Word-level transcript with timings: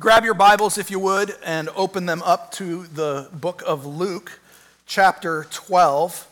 Grab 0.00 0.24
your 0.24 0.34
Bibles, 0.34 0.78
if 0.78 0.92
you 0.92 1.00
would, 1.00 1.34
and 1.44 1.68
open 1.74 2.06
them 2.06 2.22
up 2.22 2.52
to 2.52 2.86
the 2.86 3.28
book 3.32 3.64
of 3.66 3.84
Luke, 3.84 4.38
chapter 4.86 5.48
12. 5.50 6.24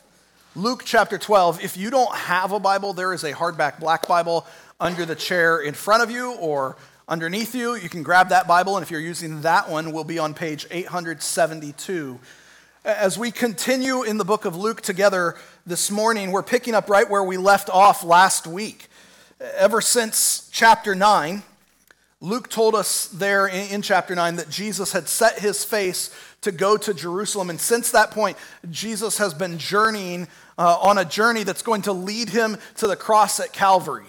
Luke 0.55 0.83
chapter 0.85 1.19
12. 1.19 1.65
If 1.65 1.77
you 1.77 1.91
don't 1.91 2.15
have 2.15 2.53
a 2.53 2.61
Bible, 2.61 2.93
there 2.93 3.13
is 3.13 3.25
a 3.25 3.33
hardback 3.33 3.81
black 3.81 4.07
Bible 4.07 4.47
under 4.79 5.05
the 5.05 5.17
chair 5.17 5.59
in 5.59 5.75
front 5.75 6.05
of 6.05 6.13
you 6.13 6.35
or 6.35 6.77
underneath 7.09 7.57
you. 7.57 7.75
You 7.75 7.89
can 7.89 8.05
grab 8.05 8.29
that 8.29 8.47
Bible, 8.47 8.77
and 8.77 8.85
if 8.85 8.91
you're 8.93 9.01
using 9.01 9.41
that 9.41 9.69
one, 9.69 9.91
we'll 9.91 10.05
be 10.05 10.21
on 10.21 10.33
page 10.33 10.69
872. 10.71 12.21
As 12.85 13.19
we 13.19 13.33
continue 13.33 14.05
in 14.05 14.17
the 14.17 14.25
book 14.25 14.45
of 14.45 14.55
Luke 14.55 14.81
together 14.81 15.35
this 15.67 15.91
morning, 15.91 16.31
we're 16.31 16.45
picking 16.45 16.77
up 16.77 16.89
right 16.89 17.11
where 17.11 17.25
we 17.25 17.37
left 17.37 17.69
off 17.69 18.05
last 18.05 18.47
week. 18.47 18.87
Ever 19.41 19.81
since 19.81 20.49
chapter 20.53 20.95
9, 20.95 21.43
Luke 22.21 22.49
told 22.49 22.75
us 22.75 23.09
there 23.09 23.47
in, 23.47 23.83
chapter 23.83 24.15
9 24.15 24.37
that 24.37 24.49
Jesus 24.49 24.93
had 24.93 25.07
set 25.07 25.39
his 25.39 25.65
face 25.65 26.11
to 26.41 26.51
go 26.51 26.79
to 26.79 26.95
Jerusalem. 26.95 27.51
And 27.51 27.61
since 27.61 27.91
that 27.91 28.11
point, 28.11 28.39
Jesus 28.71 29.19
has 29.19 29.35
been 29.35 29.59
journeying 29.59 30.27
uh, 30.57 30.79
on 30.81 30.97
a 30.97 31.05
journey 31.05 31.43
that's 31.43 31.63
going 31.63 31.83
to 31.83 31.93
lead 31.93 32.31
him 32.31 32.57
to 32.77 32.87
the 32.87 32.97
cross 32.97 33.39
at 33.39 33.53
Calvary. 33.53 34.07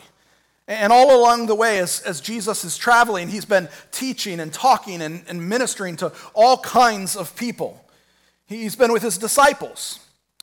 And 0.70 0.94
all 0.94 1.20
along 1.20 1.48
the 1.48 1.55
way, 1.55 1.80
as, 1.80 2.02
as 2.02 2.22
Jesus 2.22 2.64
is 2.64 2.78
traveling, 2.78 3.28
he's 3.28 3.45
been 3.45 3.67
teaching 3.91 4.39
and 4.39 4.53
talking 4.53 5.02
and, 5.02 5.23
and 5.28 5.48
ministering 5.48 5.98
to 5.98 6.14
all 6.34 6.58
kinds 6.58 7.17
of 7.17 7.36
people. 7.36 7.86
He's 8.45 8.76
been 8.76 8.94
with 8.94 9.03
his 9.03 9.17
disciples 9.17 10.00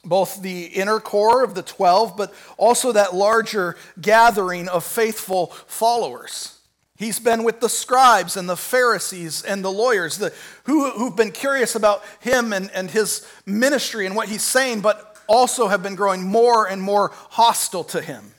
both 0.06 0.42
the 0.42 0.64
inner 0.66 1.00
core 1.00 1.42
of 1.42 1.54
the 1.54 1.62
12, 1.62 2.14
but 2.14 2.34
also 2.58 2.92
that 2.92 3.14
larger 3.14 3.74
gathering 4.00 4.68
of 4.68 4.84
faithful 4.84 5.46
followers. 5.46 6.53
He's 6.96 7.18
been 7.18 7.42
with 7.42 7.60
the 7.60 7.68
scribes 7.68 8.36
and 8.36 8.48
the 8.48 8.56
Pharisees 8.56 9.42
and 9.42 9.64
the 9.64 9.72
lawyers 9.72 10.18
the, 10.18 10.32
who, 10.64 10.90
who've 10.90 11.16
been 11.16 11.32
curious 11.32 11.74
about 11.74 12.04
him 12.20 12.52
and, 12.52 12.70
and 12.70 12.88
his 12.88 13.26
ministry 13.44 14.06
and 14.06 14.14
what 14.14 14.28
he's 14.28 14.44
saying, 14.44 14.80
but 14.80 15.16
also 15.26 15.68
have 15.68 15.82
been 15.82 15.96
growing 15.96 16.22
more 16.22 16.68
and 16.68 16.80
more 16.80 17.10
hostile 17.30 17.84
to 17.84 18.00
him. 18.00 18.32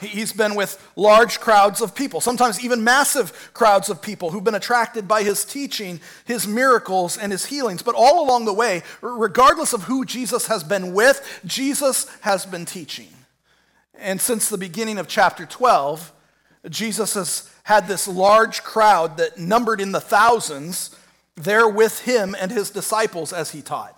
He's 0.00 0.32
been 0.32 0.54
with 0.54 0.82
large 0.96 1.40
crowds 1.40 1.82
of 1.82 1.94
people, 1.94 2.20
sometimes 2.22 2.64
even 2.64 2.82
massive 2.82 3.50
crowds 3.52 3.90
of 3.90 4.00
people 4.00 4.30
who've 4.30 4.42
been 4.42 4.54
attracted 4.54 5.06
by 5.06 5.22
his 5.22 5.44
teaching, 5.44 6.00
his 6.24 6.46
miracles, 6.46 7.18
and 7.18 7.32
his 7.32 7.44
healings. 7.44 7.82
But 7.82 7.96
all 7.96 8.24
along 8.24 8.46
the 8.46 8.54
way, 8.54 8.82
regardless 9.02 9.74
of 9.74 9.82
who 9.82 10.06
Jesus 10.06 10.46
has 10.46 10.64
been 10.64 10.94
with, 10.94 11.40
Jesus 11.44 12.06
has 12.22 12.46
been 12.46 12.64
teaching. 12.64 13.08
And 13.94 14.20
since 14.20 14.48
the 14.48 14.56
beginning 14.56 14.96
of 14.96 15.06
chapter 15.06 15.44
12, 15.44 16.12
Jesus 16.70 17.14
has 17.14 17.50
had 17.70 17.86
this 17.86 18.08
large 18.08 18.64
crowd 18.64 19.16
that 19.16 19.38
numbered 19.38 19.80
in 19.80 19.92
the 19.92 20.00
thousands 20.00 20.90
there 21.36 21.68
with 21.68 22.00
him 22.00 22.34
and 22.40 22.50
his 22.50 22.68
disciples 22.68 23.32
as 23.32 23.52
he 23.52 23.62
taught. 23.62 23.96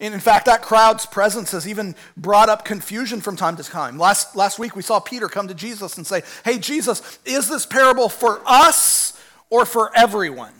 And 0.00 0.14
in 0.14 0.20
fact, 0.20 0.46
that 0.46 0.62
crowd's 0.62 1.04
presence 1.04 1.50
has 1.50 1.68
even 1.68 1.96
brought 2.16 2.48
up 2.48 2.64
confusion 2.64 3.20
from 3.20 3.36
time 3.36 3.56
to 3.56 3.62
time. 3.62 3.98
Last, 3.98 4.34
last 4.34 4.58
week, 4.58 4.74
we 4.74 4.80
saw 4.80 5.00
Peter 5.00 5.28
come 5.28 5.48
to 5.48 5.54
Jesus 5.54 5.98
and 5.98 6.06
say, 6.06 6.22
Hey, 6.46 6.56
Jesus, 6.56 7.18
is 7.26 7.46
this 7.46 7.66
parable 7.66 8.08
for 8.08 8.40
us 8.46 9.22
or 9.50 9.66
for 9.66 9.94
everyone? 9.94 10.54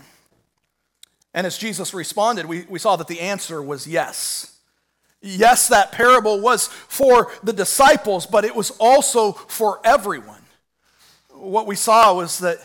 And 1.32 1.46
as 1.46 1.56
Jesus 1.56 1.94
responded, 1.94 2.44
we, 2.44 2.66
we 2.68 2.78
saw 2.78 2.96
that 2.96 3.08
the 3.08 3.20
answer 3.20 3.62
was 3.62 3.86
yes. 3.86 4.58
Yes, 5.22 5.68
that 5.68 5.92
parable 5.92 6.42
was 6.42 6.66
for 6.66 7.32
the 7.42 7.54
disciples, 7.54 8.26
but 8.26 8.44
it 8.44 8.54
was 8.54 8.70
also 8.72 9.32
for 9.32 9.80
everyone. 9.82 10.33
What 11.34 11.66
we 11.66 11.76
saw 11.76 12.14
was 12.14 12.38
that 12.38 12.58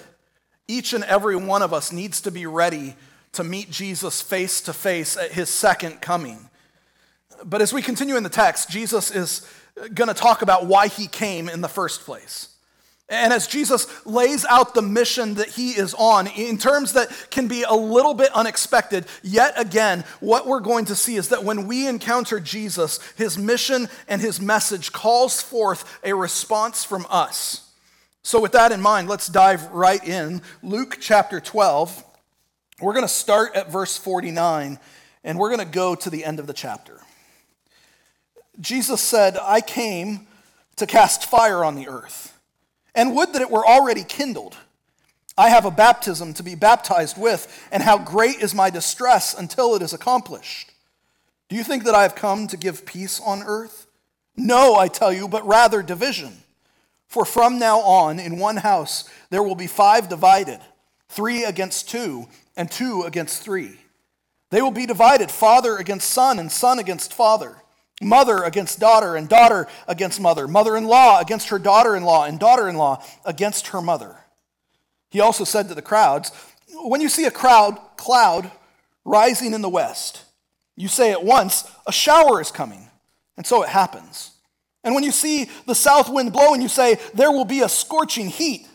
each 0.67 0.94
and 0.94 1.03
every 1.03 1.36
one 1.36 1.62
of 1.62 1.73
us 1.73 1.92
needs 1.92 2.22
to 2.22 2.31
be 2.31 2.45
ready 2.45 2.95
to 3.34 3.44
meet 3.44 3.70
Jesus 3.70 4.22
face 4.22 4.61
to 4.61 4.73
face 4.73 5.17
at 5.17 5.31
his 5.31 5.50
second 5.50 6.02
coming. 6.02 6.50
But 7.44 7.61
as 7.61 7.73
we 7.73 7.81
continue 7.81 8.16
in 8.16 8.23
the 8.23 8.30
text, 8.30 8.70
Jesus 8.70 9.11
is 9.11 9.48
going 9.94 10.08
to 10.08 10.14
talk 10.14 10.42
about 10.42 10.66
why 10.66 10.88
he 10.88 11.08
came 11.08 11.49
in 11.49 11.61
the 11.61 11.67
first 11.67 12.02
place. 12.02 12.49
And 13.10 13.33
as 13.33 13.48
Jesus 13.48 13.88
lays 14.05 14.45
out 14.45 14.76
the 14.76 14.83
mission 14.83 15.33
that 15.36 15.49
he 15.49 15.71
is 15.71 15.95
on 15.95 16.27
in 16.27 16.60
terms 16.60 16.94
that 16.94 17.10
can 17.32 17.48
be 17.48 17.64
a 17.64 17.73
little 17.73 18.14
bit 18.14 18.32
unexpected, 18.33 19.05
yet 19.23 19.54
again, 19.60 20.04
what 20.20 20.45
we're 20.45 20.60
going 20.60 20.86
to 20.86 20.95
see 20.95 21.15
is 21.15 21.30
that 21.30 21.44
when 21.44 21.65
we 21.65 21.88
encounter 21.88 22.39
Jesus, 22.39 22.99
his 23.17 23.36
mission 23.36 23.89
and 24.08 24.21
his 24.21 24.39
message 24.39 24.92
calls 24.92 25.42
forth 25.42 25.99
a 26.04 26.14
response 26.14 26.86
from 26.86 27.08
us. 27.10 27.69
So, 28.22 28.42
with 28.42 28.52
that 28.52 28.72
in 28.72 28.82
mind, 28.82 29.08
let's 29.08 29.28
dive 29.28 29.72
right 29.72 30.04
in. 30.06 30.42
Luke 30.62 30.98
chapter 31.00 31.40
12. 31.40 32.04
We're 32.82 32.94
going 32.94 33.06
to 33.06 33.14
start 33.14 33.56
at 33.56 33.72
verse 33.72 33.98
49 33.98 34.80
and 35.24 35.38
we're 35.38 35.50
going 35.50 35.66
to 35.66 35.74
go 35.74 35.96
to 35.96 36.10
the 36.10 36.24
end 36.24 36.40
of 36.40 36.48
the 36.48 36.54
chapter. 36.54 37.00
Jesus 38.60 39.02
said, 39.02 39.38
I 39.42 39.62
came 39.62 40.28
to 40.78 40.86
cast 40.86 41.26
fire 41.26 41.64
on 41.64 41.76
the 41.76 41.88
earth, 41.88 42.38
and 42.96 43.16
would 43.16 43.34
that 43.34 43.42
it 43.42 43.52
were 43.52 43.66
already 43.66 44.04
kindled. 44.04 44.58
I 45.38 45.50
have 45.50 45.66
a 45.66 45.72
baptism 45.72 46.34
to 46.36 46.44
be 46.44 46.56
baptized 46.56 47.18
with, 47.18 47.68
and 47.72 47.84
how 47.84 47.98
great 47.98 48.38
is 48.38 48.56
my 48.56 48.70
distress 48.70 49.38
until 49.38 49.76
it 49.76 49.82
is 49.82 49.94
accomplished. 49.94 50.72
Do 51.48 51.56
you 51.56 51.64
think 51.64 51.84
that 51.86 51.96
I 51.96 52.04
have 52.04 52.16
come 52.16 52.48
to 52.48 52.58
give 52.58 52.86
peace 52.86 53.22
on 53.26 53.44
earth? 53.44 53.88
No, 54.36 54.76
I 54.76 54.88
tell 54.88 55.12
you, 55.12 55.28
but 55.28 55.46
rather 55.48 55.82
division. 55.82 56.34
For 57.09 57.25
from 57.25 57.59
now 57.59 57.80
on, 57.80 58.20
in 58.20 58.39
one 58.39 58.58
house, 58.58 59.09
there 59.30 59.43
will 59.43 59.55
be 59.55 59.67
five 59.67 60.08
divided 60.08 60.59
three 61.09 61.43
against 61.43 61.89
two, 61.89 62.27
and 62.55 62.70
two 62.70 63.02
against 63.02 63.42
three. 63.42 63.80
They 64.52 64.61
will 64.61 64.71
be 64.71 64.86
divided, 64.86 65.31
father 65.31 65.77
against 65.77 66.09
son, 66.09 66.39
and 66.39 66.52
son 66.52 66.80
against 66.80 67.14
father 67.14 67.58
Mother 68.02 68.43
against 68.43 68.80
daughter, 68.80 69.15
and 69.15 69.27
daughter 69.27 69.67
against 69.87 70.21
mother. 70.21 70.47
Mother 70.47 70.77
in 70.77 70.86
law 70.86 71.20
against 71.20 71.49
her 71.49 71.59
daughter 71.59 71.95
in 71.95 72.03
law, 72.03 72.25
and 72.25 72.39
daughter 72.39 72.70
in 72.70 72.77
law 72.77 73.03
against 73.26 73.67
her 73.67 73.81
mother. 73.81 74.15
He 75.09 75.20
also 75.20 75.43
said 75.43 75.67
to 75.67 75.76
the 75.76 75.81
crowds, 75.81 76.31
When 76.83 77.02
you 77.02 77.09
see 77.09 77.26
a 77.26 77.31
crowd, 77.31 77.77
cloud 77.97 78.52
rising 79.03 79.53
in 79.53 79.61
the 79.61 79.70
west, 79.70 80.23
you 80.77 80.87
say 80.87 81.11
at 81.11 81.26
once, 81.26 81.70
A 81.86 81.91
shower 81.91 82.39
is 82.39 82.52
coming. 82.52 82.87
And 83.36 83.45
so 83.45 83.64
it 83.64 83.70
happens. 83.70 84.31
And 84.84 84.95
when 84.95 85.04
you 85.04 85.12
see 85.12 85.50
the 85.66 85.76
south 85.76 86.10
wind 86.10 86.32
blowing, 86.32 86.62
you 86.62 86.70
say, 86.70 86.98
There 87.14 87.32
will 87.32 87.45
be 87.45 87.62
a 87.62 87.70
scorching 87.70 88.28
heat. 88.28 88.67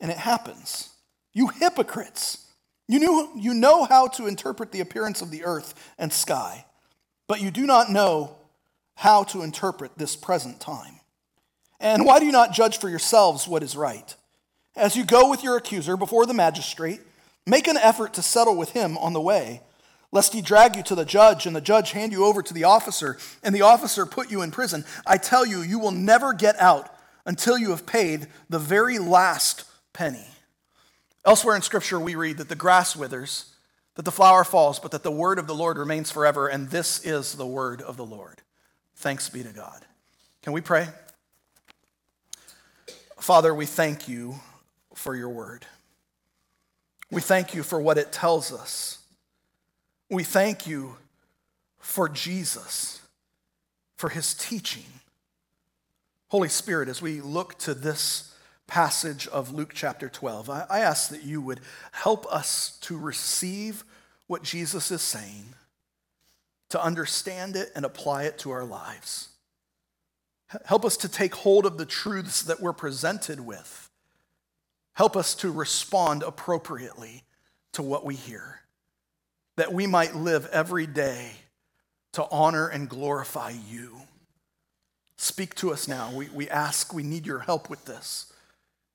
And 0.00 0.10
it 0.10 0.18
happens. 0.18 0.90
You 1.32 1.48
hypocrites! 1.48 2.46
You, 2.88 2.98
knew, 2.98 3.30
you 3.36 3.52
know 3.52 3.84
how 3.84 4.08
to 4.08 4.26
interpret 4.26 4.72
the 4.72 4.80
appearance 4.80 5.20
of 5.20 5.30
the 5.30 5.44
earth 5.44 5.74
and 5.98 6.10
sky, 6.10 6.64
but 7.26 7.42
you 7.42 7.50
do 7.50 7.66
not 7.66 7.90
know 7.90 8.36
how 8.94 9.24
to 9.24 9.42
interpret 9.42 9.92
this 9.96 10.16
present 10.16 10.58
time. 10.58 10.94
And 11.80 12.04
why 12.04 12.18
do 12.18 12.26
you 12.26 12.32
not 12.32 12.52
judge 12.52 12.78
for 12.78 12.88
yourselves 12.88 13.46
what 13.46 13.62
is 13.62 13.76
right? 13.76 14.16
As 14.74 14.96
you 14.96 15.04
go 15.04 15.28
with 15.28 15.44
your 15.44 15.56
accuser 15.56 15.96
before 15.96 16.24
the 16.24 16.34
magistrate, 16.34 17.00
make 17.46 17.68
an 17.68 17.76
effort 17.76 18.14
to 18.14 18.22
settle 18.22 18.56
with 18.56 18.70
him 18.70 18.96
on 18.96 19.12
the 19.12 19.20
way, 19.20 19.60
lest 20.10 20.32
he 20.32 20.40
drag 20.40 20.76
you 20.76 20.82
to 20.84 20.94
the 20.94 21.04
judge 21.04 21.46
and 21.46 21.54
the 21.54 21.60
judge 21.60 21.92
hand 21.92 22.12
you 22.12 22.24
over 22.24 22.42
to 22.42 22.54
the 22.54 22.64
officer 22.64 23.18
and 23.42 23.54
the 23.54 23.62
officer 23.62 24.06
put 24.06 24.30
you 24.30 24.42
in 24.42 24.50
prison. 24.50 24.84
I 25.06 25.18
tell 25.18 25.44
you, 25.44 25.60
you 25.60 25.78
will 25.78 25.90
never 25.90 26.32
get 26.32 26.58
out 26.60 26.94
until 27.26 27.58
you 27.58 27.70
have 27.70 27.86
paid 27.86 28.26
the 28.48 28.58
very 28.58 28.98
last 28.98 29.64
penny. 29.92 30.26
Elsewhere 31.24 31.56
in 31.56 31.62
Scripture, 31.62 32.00
we 32.00 32.14
read 32.14 32.38
that 32.38 32.48
the 32.48 32.54
grass 32.54 32.96
withers, 32.96 33.52
that 33.96 34.04
the 34.04 34.12
flower 34.12 34.44
falls, 34.44 34.78
but 34.78 34.92
that 34.92 35.02
the 35.02 35.10
word 35.10 35.38
of 35.38 35.46
the 35.46 35.54
Lord 35.54 35.76
remains 35.76 36.10
forever, 36.10 36.48
and 36.48 36.70
this 36.70 37.04
is 37.04 37.34
the 37.34 37.46
word 37.46 37.82
of 37.82 37.98
the 37.98 38.06
Lord. 38.06 38.40
Thanks 38.96 39.28
be 39.28 39.42
to 39.42 39.50
God. 39.50 39.84
Can 40.42 40.54
we 40.54 40.62
pray? 40.62 40.88
Father, 43.18 43.54
we 43.54 43.66
thank 43.66 44.08
you 44.08 44.36
for 44.94 45.14
your 45.14 45.28
word. 45.28 45.66
We 47.10 47.20
thank 47.20 47.54
you 47.54 47.62
for 47.62 47.80
what 47.80 47.98
it 47.98 48.12
tells 48.12 48.52
us. 48.52 48.98
We 50.10 50.24
thank 50.24 50.66
you 50.66 50.96
for 51.78 52.08
Jesus, 52.08 53.00
for 53.96 54.08
his 54.08 54.34
teaching. 54.34 54.84
Holy 56.28 56.48
Spirit, 56.48 56.88
as 56.88 57.00
we 57.00 57.20
look 57.20 57.58
to 57.58 57.74
this 57.74 58.34
passage 58.66 59.26
of 59.28 59.52
Luke 59.52 59.72
chapter 59.74 60.08
12, 60.08 60.50
I, 60.50 60.80
ask 60.80 61.10
that 61.10 61.24
you 61.24 61.40
would 61.40 61.60
help 61.92 62.26
us 62.32 62.78
to 62.82 62.98
receive 62.98 63.84
what 64.26 64.42
Jesus 64.42 64.90
is 64.90 65.02
saying 65.02 65.54
to 66.68 66.82
understand 66.82 67.56
it 67.56 67.70
and 67.74 67.84
apply 67.84 68.24
it 68.24 68.38
to 68.38 68.50
our 68.50 68.64
lives. 68.64 69.30
Help 70.64 70.84
us 70.84 70.96
to 70.98 71.08
take 71.08 71.34
hold 71.34 71.66
of 71.66 71.78
the 71.78 71.86
truths 71.86 72.42
that 72.42 72.60
we're 72.60 72.72
presented 72.72 73.40
with. 73.40 73.90
Help 74.94 75.16
us 75.16 75.34
to 75.36 75.50
respond 75.50 76.22
appropriately 76.22 77.24
to 77.72 77.82
what 77.82 78.04
we 78.04 78.14
hear, 78.14 78.60
that 79.58 79.72
we 79.72 79.88
might 79.88 80.14
live 80.14 80.46
every 80.52 80.86
day 80.86 81.32
to 82.12 82.24
honor 82.30 82.68
and 82.68 82.88
glorify 82.88 83.52
you. 83.68 83.96
Speak 85.16 85.56
to 85.56 85.72
us 85.72 85.88
now. 85.88 86.12
We, 86.14 86.28
we 86.28 86.48
ask, 86.48 86.94
we 86.94 87.02
need 87.02 87.26
your 87.26 87.40
help 87.40 87.68
with 87.68 87.84
this. 87.84 88.32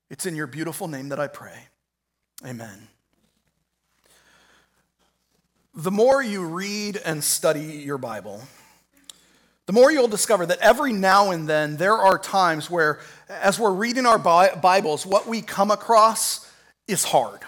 It's 0.10 0.25
in 0.25 0.38
your 0.38 0.48
beautiful 0.48 0.88
name 0.88 1.10
that 1.10 1.19
I 1.19 1.27
pray. 1.27 1.68
Amen. 2.45 2.88
The 5.75 5.92
more 5.92 6.24
you 6.24 6.45
read 6.45 6.95
and 6.98 7.21
study 7.21 7.83
your 7.86 7.98
Bible, 7.98 8.42
the 9.65 9.74
more 9.74 9.92
you'll 9.92 10.07
discover 10.07 10.45
that 10.45 10.60
every 10.60 10.94
now 10.94 11.31
and 11.31 11.48
then 11.48 11.75
there 11.75 11.98
are 11.98 12.18
times 12.18 12.69
where, 12.69 13.01
as 13.27 13.60
we're 13.60 13.74
reading 13.74 14.06
our 14.06 14.18
Bibles, 14.19 15.06
what 15.06 15.27
we 15.27 15.42
come 15.42 15.71
across 15.71 16.50
is 16.88 17.04
hard. 17.04 17.42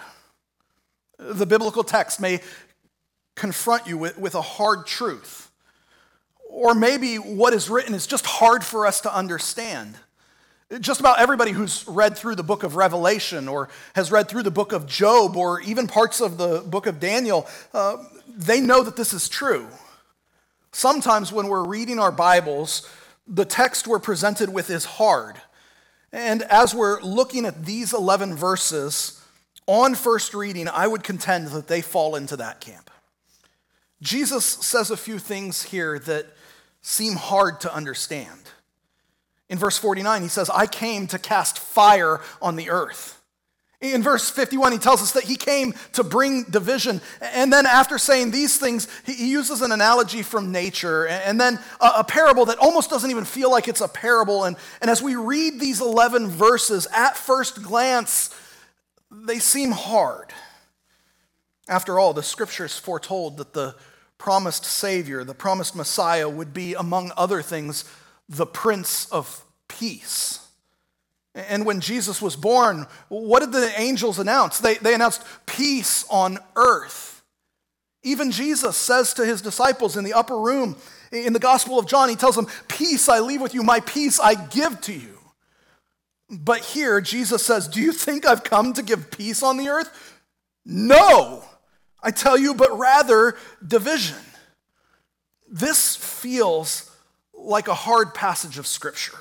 The 1.18 1.46
biblical 1.46 1.82
text 1.82 2.20
may 2.20 2.40
confront 3.36 3.86
you 3.86 3.96
with, 3.96 4.18
with 4.18 4.34
a 4.34 4.42
hard 4.42 4.86
truth. 4.86 5.50
Or 6.48 6.74
maybe 6.74 7.16
what 7.16 7.52
is 7.52 7.70
written 7.70 7.94
is 7.94 8.06
just 8.06 8.26
hard 8.26 8.64
for 8.64 8.86
us 8.86 9.00
to 9.02 9.14
understand. 9.14 9.96
Just 10.80 10.98
about 10.98 11.20
everybody 11.20 11.52
who's 11.52 11.86
read 11.86 12.16
through 12.16 12.34
the 12.34 12.42
book 12.42 12.64
of 12.64 12.74
Revelation 12.74 13.46
or 13.46 13.68
has 13.94 14.10
read 14.10 14.28
through 14.28 14.42
the 14.42 14.50
book 14.50 14.72
of 14.72 14.86
Job 14.86 15.36
or 15.36 15.60
even 15.60 15.86
parts 15.86 16.20
of 16.20 16.38
the 16.38 16.60
book 16.66 16.86
of 16.86 16.98
Daniel, 16.98 17.46
uh, 17.72 17.98
they 18.26 18.60
know 18.60 18.82
that 18.82 18.96
this 18.96 19.12
is 19.12 19.28
true. 19.28 19.68
Sometimes 20.72 21.30
when 21.30 21.46
we're 21.46 21.64
reading 21.64 21.98
our 21.98 22.10
Bibles, 22.10 22.88
the 23.28 23.44
text 23.44 23.86
we're 23.86 23.98
presented 23.98 24.52
with 24.52 24.70
is 24.70 24.84
hard. 24.84 25.40
And 26.12 26.42
as 26.42 26.74
we're 26.74 27.00
looking 27.00 27.44
at 27.44 27.64
these 27.64 27.92
11 27.92 28.34
verses, 28.34 29.22
on 29.66 29.94
first 29.94 30.32
reading, 30.32 30.68
I 30.68 30.86
would 30.86 31.02
contend 31.04 31.48
that 31.48 31.68
they 31.68 31.80
fall 31.80 32.16
into 32.16 32.36
that 32.36 32.60
camp. 32.60 32.90
Jesus 34.02 34.44
says 34.44 34.90
a 34.90 34.96
few 34.96 35.18
things 35.18 35.62
here 35.62 35.98
that 36.00 36.26
seem 36.82 37.14
hard 37.14 37.60
to 37.60 37.74
understand. 37.74 38.40
In 39.48 39.58
verse 39.58 39.78
49, 39.78 40.22
he 40.22 40.28
says, 40.28 40.50
I 40.50 40.66
came 40.66 41.06
to 41.08 41.18
cast 41.18 41.58
fire 41.58 42.20
on 42.42 42.56
the 42.56 42.70
earth. 42.70 43.16
In 43.80 44.02
verse 44.02 44.30
51, 44.30 44.72
he 44.72 44.78
tells 44.78 45.02
us 45.02 45.12
that 45.12 45.24
he 45.24 45.36
came 45.36 45.74
to 45.92 46.02
bring 46.02 46.44
division. 46.44 47.02
And 47.20 47.52
then, 47.52 47.66
after 47.66 47.98
saying 47.98 48.30
these 48.30 48.56
things, 48.58 48.88
he 49.04 49.30
uses 49.30 49.60
an 49.60 49.70
analogy 49.70 50.22
from 50.22 50.50
nature 50.50 51.06
and 51.06 51.38
then 51.38 51.58
a 51.78 52.02
parable 52.02 52.46
that 52.46 52.58
almost 52.58 52.88
doesn't 52.88 53.10
even 53.10 53.26
feel 53.26 53.50
like 53.50 53.68
it's 53.68 53.82
a 53.82 53.88
parable. 53.88 54.44
And, 54.44 54.56
and 54.80 54.90
as 54.90 55.02
we 55.02 55.14
read 55.14 55.60
these 55.60 55.82
11 55.82 56.28
verses, 56.28 56.88
at 56.92 57.18
first 57.18 57.62
glance, 57.62 58.34
they 59.10 59.38
seem 59.38 59.72
hard. 59.72 60.32
After 61.68 61.98
all, 61.98 62.12
the 62.12 62.22
scriptures 62.22 62.78
foretold 62.78 63.38
that 63.38 63.52
the 63.52 63.74
promised 64.18 64.64
Savior, 64.64 65.24
the 65.24 65.34
promised 65.34 65.74
Messiah, 65.74 66.28
would 66.28 66.52
be, 66.52 66.74
among 66.74 67.12
other 67.16 67.42
things, 67.42 67.84
the 68.28 68.46
Prince 68.46 69.06
of 69.10 69.44
Peace. 69.68 70.46
And 71.34 71.66
when 71.66 71.80
Jesus 71.80 72.22
was 72.22 72.34
born, 72.34 72.86
what 73.08 73.40
did 73.40 73.52
the 73.52 73.78
angels 73.78 74.18
announce? 74.18 74.58
They, 74.58 74.74
they 74.74 74.94
announced 74.94 75.22
peace 75.44 76.04
on 76.08 76.38
earth. 76.54 77.22
Even 78.02 78.30
Jesus 78.30 78.76
says 78.76 79.12
to 79.14 79.26
his 79.26 79.42
disciples 79.42 79.96
in 79.96 80.04
the 80.04 80.14
upper 80.14 80.38
room, 80.38 80.76
in 81.12 81.32
the 81.32 81.38
Gospel 81.38 81.78
of 81.78 81.86
John, 81.86 82.08
he 82.08 82.16
tells 82.16 82.36
them, 82.36 82.46
Peace 82.68 83.08
I 83.08 83.18
leave 83.20 83.40
with 83.40 83.52
you, 83.52 83.62
my 83.62 83.80
peace 83.80 84.18
I 84.18 84.34
give 84.34 84.80
to 84.82 84.92
you. 84.92 85.18
But 86.30 86.60
here, 86.60 87.00
Jesus 87.00 87.44
says, 87.44 87.68
Do 87.68 87.80
you 87.80 87.92
think 87.92 88.24
I've 88.24 88.44
come 88.44 88.72
to 88.72 88.82
give 88.82 89.10
peace 89.10 89.42
on 89.42 89.56
the 89.56 89.68
earth? 89.68 89.90
No, 90.64 91.44
I 92.06 92.12
tell 92.12 92.38
you, 92.38 92.54
but 92.54 92.78
rather 92.78 93.36
division. 93.66 94.16
This 95.50 95.96
feels 95.96 96.88
like 97.34 97.66
a 97.66 97.74
hard 97.74 98.14
passage 98.14 98.58
of 98.58 98.66
Scripture. 98.68 99.18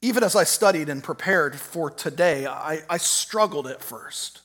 Even 0.00 0.22
as 0.22 0.36
I 0.36 0.44
studied 0.44 0.88
and 0.88 1.02
prepared 1.02 1.56
for 1.56 1.90
today, 1.90 2.46
I, 2.46 2.82
I 2.88 2.98
struggled 2.98 3.66
at 3.66 3.82
first. 3.82 4.42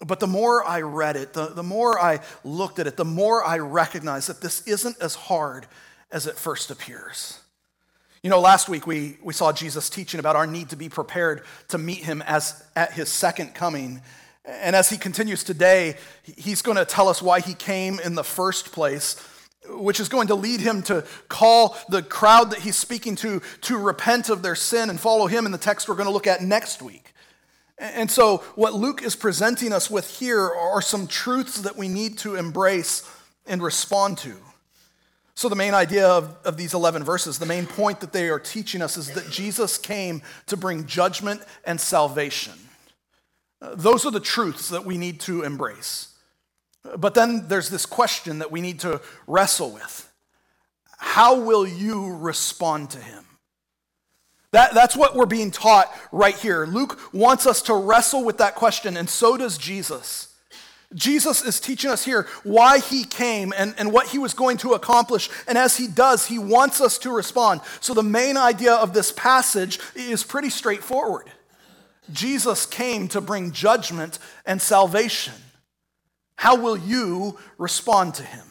But 0.00 0.18
the 0.18 0.26
more 0.26 0.66
I 0.66 0.80
read 0.80 1.14
it, 1.14 1.34
the, 1.34 1.46
the 1.46 1.62
more 1.62 2.00
I 2.00 2.18
looked 2.42 2.80
at 2.80 2.88
it, 2.88 2.96
the 2.96 3.04
more 3.04 3.44
I 3.44 3.58
recognized 3.58 4.28
that 4.28 4.40
this 4.40 4.66
isn't 4.66 4.96
as 5.00 5.14
hard 5.14 5.68
as 6.10 6.26
it 6.26 6.34
first 6.34 6.68
appears. 6.72 7.38
You 8.24 8.30
know, 8.30 8.40
last 8.40 8.68
week 8.68 8.88
we, 8.88 9.18
we 9.22 9.34
saw 9.34 9.52
Jesus 9.52 9.88
teaching 9.88 10.18
about 10.18 10.34
our 10.34 10.48
need 10.48 10.70
to 10.70 10.76
be 10.76 10.88
prepared 10.88 11.44
to 11.68 11.78
meet 11.78 12.02
him 12.02 12.22
as 12.22 12.64
at 12.74 12.92
his 12.92 13.08
second 13.08 13.54
coming. 13.54 14.02
And 14.44 14.76
as 14.76 14.90
he 14.90 14.98
continues 14.98 15.42
today, 15.42 15.96
he's 16.22 16.62
going 16.62 16.76
to 16.76 16.84
tell 16.84 17.08
us 17.08 17.22
why 17.22 17.40
he 17.40 17.54
came 17.54 17.98
in 17.98 18.14
the 18.14 18.24
first 18.24 18.72
place 18.72 19.16
which 19.68 20.00
is 20.00 20.08
going 20.08 20.28
to 20.28 20.34
lead 20.34 20.60
him 20.60 20.82
to 20.82 21.04
call 21.28 21.76
the 21.88 22.02
crowd 22.02 22.50
that 22.50 22.60
he's 22.60 22.76
speaking 22.76 23.16
to 23.16 23.40
to 23.62 23.78
repent 23.78 24.28
of 24.28 24.42
their 24.42 24.54
sin 24.54 24.90
and 24.90 25.00
follow 25.00 25.26
him 25.26 25.46
in 25.46 25.52
the 25.52 25.58
text 25.58 25.88
we're 25.88 25.94
going 25.94 26.06
to 26.06 26.12
look 26.12 26.26
at 26.26 26.42
next 26.42 26.82
week. 26.82 27.14
And 27.78 28.10
so, 28.10 28.38
what 28.54 28.74
Luke 28.74 29.02
is 29.02 29.16
presenting 29.16 29.72
us 29.72 29.90
with 29.90 30.18
here 30.18 30.40
are 30.40 30.80
some 30.80 31.06
truths 31.06 31.62
that 31.62 31.76
we 31.76 31.88
need 31.88 32.18
to 32.18 32.36
embrace 32.36 33.08
and 33.46 33.60
respond 33.60 34.18
to. 34.18 34.36
So, 35.34 35.48
the 35.48 35.56
main 35.56 35.74
idea 35.74 36.06
of, 36.06 36.36
of 36.44 36.56
these 36.56 36.72
11 36.72 37.02
verses, 37.02 37.38
the 37.38 37.46
main 37.46 37.66
point 37.66 38.00
that 38.00 38.12
they 38.12 38.28
are 38.28 38.38
teaching 38.38 38.80
us 38.80 38.96
is 38.96 39.10
that 39.12 39.28
Jesus 39.28 39.76
came 39.76 40.22
to 40.46 40.56
bring 40.56 40.86
judgment 40.86 41.42
and 41.64 41.80
salvation. 41.80 42.52
Those 43.60 44.04
are 44.04 44.10
the 44.10 44.20
truths 44.20 44.68
that 44.68 44.84
we 44.84 44.98
need 44.98 45.20
to 45.20 45.42
embrace. 45.42 46.14
But 46.96 47.14
then 47.14 47.48
there's 47.48 47.70
this 47.70 47.86
question 47.86 48.40
that 48.40 48.50
we 48.50 48.60
need 48.60 48.80
to 48.80 49.00
wrestle 49.26 49.70
with 49.70 50.10
How 50.98 51.40
will 51.40 51.66
you 51.66 52.16
respond 52.16 52.90
to 52.90 52.98
him? 52.98 53.24
That, 54.52 54.72
that's 54.72 54.96
what 54.96 55.16
we're 55.16 55.26
being 55.26 55.50
taught 55.50 55.92
right 56.12 56.36
here. 56.36 56.64
Luke 56.64 57.00
wants 57.12 57.44
us 57.44 57.62
to 57.62 57.74
wrestle 57.74 58.24
with 58.24 58.38
that 58.38 58.54
question, 58.54 58.96
and 58.96 59.10
so 59.10 59.36
does 59.36 59.58
Jesus. 59.58 60.28
Jesus 60.94 61.42
is 61.42 61.58
teaching 61.58 61.90
us 61.90 62.04
here 62.04 62.28
why 62.44 62.78
he 62.78 63.02
came 63.02 63.52
and, 63.56 63.74
and 63.78 63.92
what 63.92 64.08
he 64.08 64.18
was 64.18 64.32
going 64.32 64.58
to 64.58 64.74
accomplish. 64.74 65.28
And 65.48 65.58
as 65.58 65.76
he 65.76 65.88
does, 65.88 66.26
he 66.26 66.38
wants 66.38 66.80
us 66.80 66.98
to 66.98 67.10
respond. 67.10 67.62
So, 67.80 67.94
the 67.94 68.04
main 68.04 68.36
idea 68.36 68.74
of 68.74 68.92
this 68.92 69.10
passage 69.10 69.80
is 69.96 70.22
pretty 70.22 70.50
straightforward 70.50 71.30
Jesus 72.12 72.66
came 72.66 73.08
to 73.08 73.20
bring 73.20 73.52
judgment 73.52 74.18
and 74.44 74.60
salvation. 74.60 75.34
How 76.36 76.56
will 76.56 76.76
you 76.76 77.38
respond 77.58 78.14
to 78.14 78.22
him? 78.22 78.44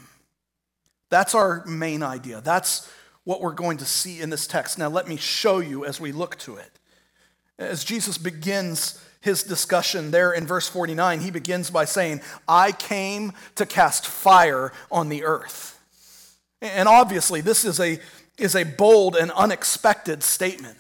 That's 1.09 1.35
our 1.35 1.63
main 1.65 2.01
idea. 2.01 2.41
That's 2.41 2.89
what 3.23 3.41
we're 3.41 3.53
going 3.53 3.77
to 3.77 3.85
see 3.85 4.19
in 4.19 4.29
this 4.29 4.47
text. 4.47 4.77
Now, 4.77 4.89
let 4.89 5.07
me 5.07 5.15
show 5.15 5.59
you 5.59 5.85
as 5.85 6.01
we 6.01 6.11
look 6.11 6.37
to 6.39 6.55
it. 6.55 6.79
As 7.59 7.83
Jesus 7.83 8.17
begins 8.17 9.03
his 9.21 9.43
discussion 9.43 10.11
there 10.11 10.33
in 10.33 10.45
verse 10.45 10.67
49, 10.67 11.21
he 11.21 11.31
begins 11.31 11.69
by 11.69 11.85
saying, 11.85 12.21
I 12.47 12.71
came 12.71 13.33
to 13.55 13.65
cast 13.65 14.05
fire 14.05 14.73
on 14.91 15.09
the 15.09 15.23
earth. 15.23 15.79
And 16.61 16.89
obviously, 16.89 17.41
this 17.41 17.63
is 17.63 17.79
a, 17.79 17.99
is 18.37 18.55
a 18.55 18.63
bold 18.63 19.15
and 19.15 19.31
unexpected 19.31 20.23
statement. 20.23 20.77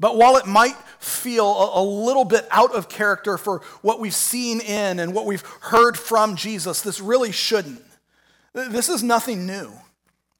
But 0.00 0.16
while 0.16 0.36
it 0.36 0.46
might 0.46 0.76
feel 1.00 1.46
a, 1.74 1.82
little 1.82 2.24
bit 2.24 2.46
out 2.50 2.72
of 2.72 2.88
character 2.88 3.36
for 3.36 3.62
what 3.82 3.98
we've 3.98 4.14
seen 4.14 4.60
in 4.60 5.00
and 5.00 5.12
what 5.12 5.26
we've 5.26 5.44
heard 5.60 5.98
from 5.98 6.36
Jesus, 6.36 6.82
this 6.82 7.00
really 7.00 7.32
shouldn't. 7.32 7.82
This 8.52 8.88
is 8.88 9.02
nothing 9.02 9.46
new. 9.46 9.72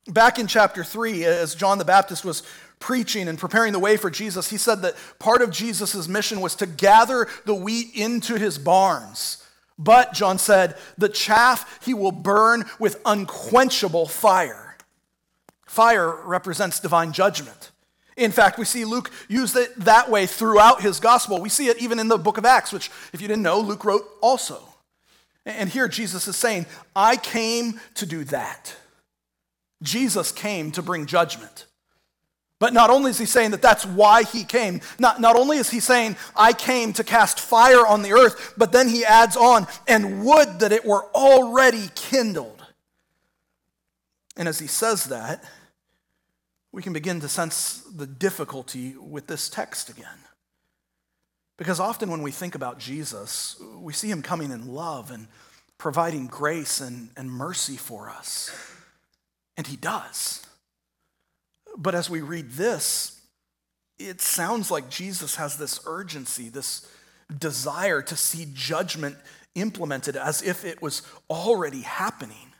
Back 0.06 0.38
in 0.38 0.46
chapter 0.46 0.84
3, 0.84 1.24
as 1.24 1.54
John 1.54 1.78
the 1.78 1.84
Baptist 1.84 2.24
was 2.24 2.44
preaching 2.78 3.28
and 3.28 3.38
preparing 3.38 3.72
the 3.72 3.78
way 3.78 3.96
for 3.96 4.10
Jesus, 4.10 4.48
he 4.48 4.56
said 4.56 4.82
that 4.82 4.94
part 5.18 5.42
of 5.42 5.50
Jesus' 5.50 6.06
mission 6.06 6.40
was 6.40 6.54
to 6.56 6.66
gather 6.66 7.28
the 7.44 7.54
wheat 7.54 7.94
into 7.94 8.36
his 8.38 8.58
barns. 8.58 9.44
But, 9.76 10.12
John 10.12 10.38
said, 10.38 10.76
the 10.96 11.08
chaff 11.08 11.84
he 11.84 11.94
will 11.94 12.12
burn 12.12 12.64
with 12.78 13.00
unquenchable 13.04 14.06
fire. 14.06 14.76
Fire 15.66 16.24
represents 16.24 16.80
divine 16.80 17.12
judgment. 17.12 17.70
In 18.18 18.32
fact, 18.32 18.58
we 18.58 18.64
see 18.64 18.84
Luke 18.84 19.10
use 19.28 19.54
it 19.54 19.74
that 19.76 20.10
way 20.10 20.26
throughout 20.26 20.82
his 20.82 20.98
gospel. 20.98 21.40
We 21.40 21.48
see 21.48 21.68
it 21.68 21.80
even 21.80 21.98
in 21.98 22.08
the 22.08 22.18
book 22.18 22.36
of 22.36 22.44
Acts, 22.44 22.72
which, 22.72 22.90
if 23.12 23.22
you 23.22 23.28
didn't 23.28 23.44
know, 23.44 23.60
Luke 23.60 23.84
wrote 23.84 24.04
also. 24.20 24.60
And 25.46 25.70
here 25.70 25.88
Jesus 25.88 26.26
is 26.26 26.36
saying, 26.36 26.66
I 26.94 27.16
came 27.16 27.80
to 27.94 28.04
do 28.04 28.24
that. 28.24 28.76
Jesus 29.82 30.32
came 30.32 30.72
to 30.72 30.82
bring 30.82 31.06
judgment. 31.06 31.66
But 32.58 32.72
not 32.72 32.90
only 32.90 33.10
is 33.10 33.18
he 33.18 33.24
saying 33.24 33.52
that 33.52 33.62
that's 33.62 33.86
why 33.86 34.24
he 34.24 34.42
came, 34.42 34.80
not, 34.98 35.20
not 35.20 35.36
only 35.36 35.58
is 35.58 35.70
he 35.70 35.78
saying, 35.78 36.16
I 36.34 36.52
came 36.52 36.92
to 36.94 37.04
cast 37.04 37.38
fire 37.38 37.86
on 37.86 38.02
the 38.02 38.12
earth, 38.12 38.54
but 38.56 38.72
then 38.72 38.88
he 38.88 39.04
adds 39.04 39.36
on, 39.36 39.68
and 39.86 40.24
would 40.24 40.58
that 40.58 40.72
it 40.72 40.84
were 40.84 41.04
already 41.14 41.88
kindled. 41.94 42.66
And 44.36 44.48
as 44.48 44.58
he 44.58 44.66
says 44.66 45.04
that, 45.04 45.44
we 46.72 46.82
can 46.82 46.92
begin 46.92 47.20
to 47.20 47.28
sense 47.28 47.82
the 47.94 48.06
difficulty 48.06 48.94
with 48.96 49.26
this 49.26 49.48
text 49.48 49.88
again. 49.88 50.18
Because 51.56 51.80
often 51.80 52.10
when 52.10 52.22
we 52.22 52.30
think 52.30 52.54
about 52.54 52.78
Jesus, 52.78 53.60
we 53.80 53.92
see 53.92 54.10
him 54.10 54.22
coming 54.22 54.52
in 54.52 54.68
love 54.68 55.10
and 55.10 55.26
providing 55.76 56.26
grace 56.26 56.80
and, 56.80 57.10
and 57.16 57.30
mercy 57.30 57.76
for 57.76 58.08
us. 58.08 58.50
And 59.56 59.66
he 59.66 59.76
does. 59.76 60.46
But 61.76 61.94
as 61.94 62.08
we 62.08 62.20
read 62.20 62.52
this, 62.52 63.20
it 63.98 64.20
sounds 64.20 64.70
like 64.70 64.88
Jesus 64.88 65.36
has 65.36 65.56
this 65.56 65.80
urgency, 65.86 66.48
this 66.48 66.88
desire 67.36 68.02
to 68.02 68.16
see 68.16 68.46
judgment 68.54 69.16
implemented 69.54 70.16
as 70.16 70.42
if 70.42 70.64
it 70.64 70.80
was 70.80 71.02
already 71.28 71.80
happening. 71.80 72.52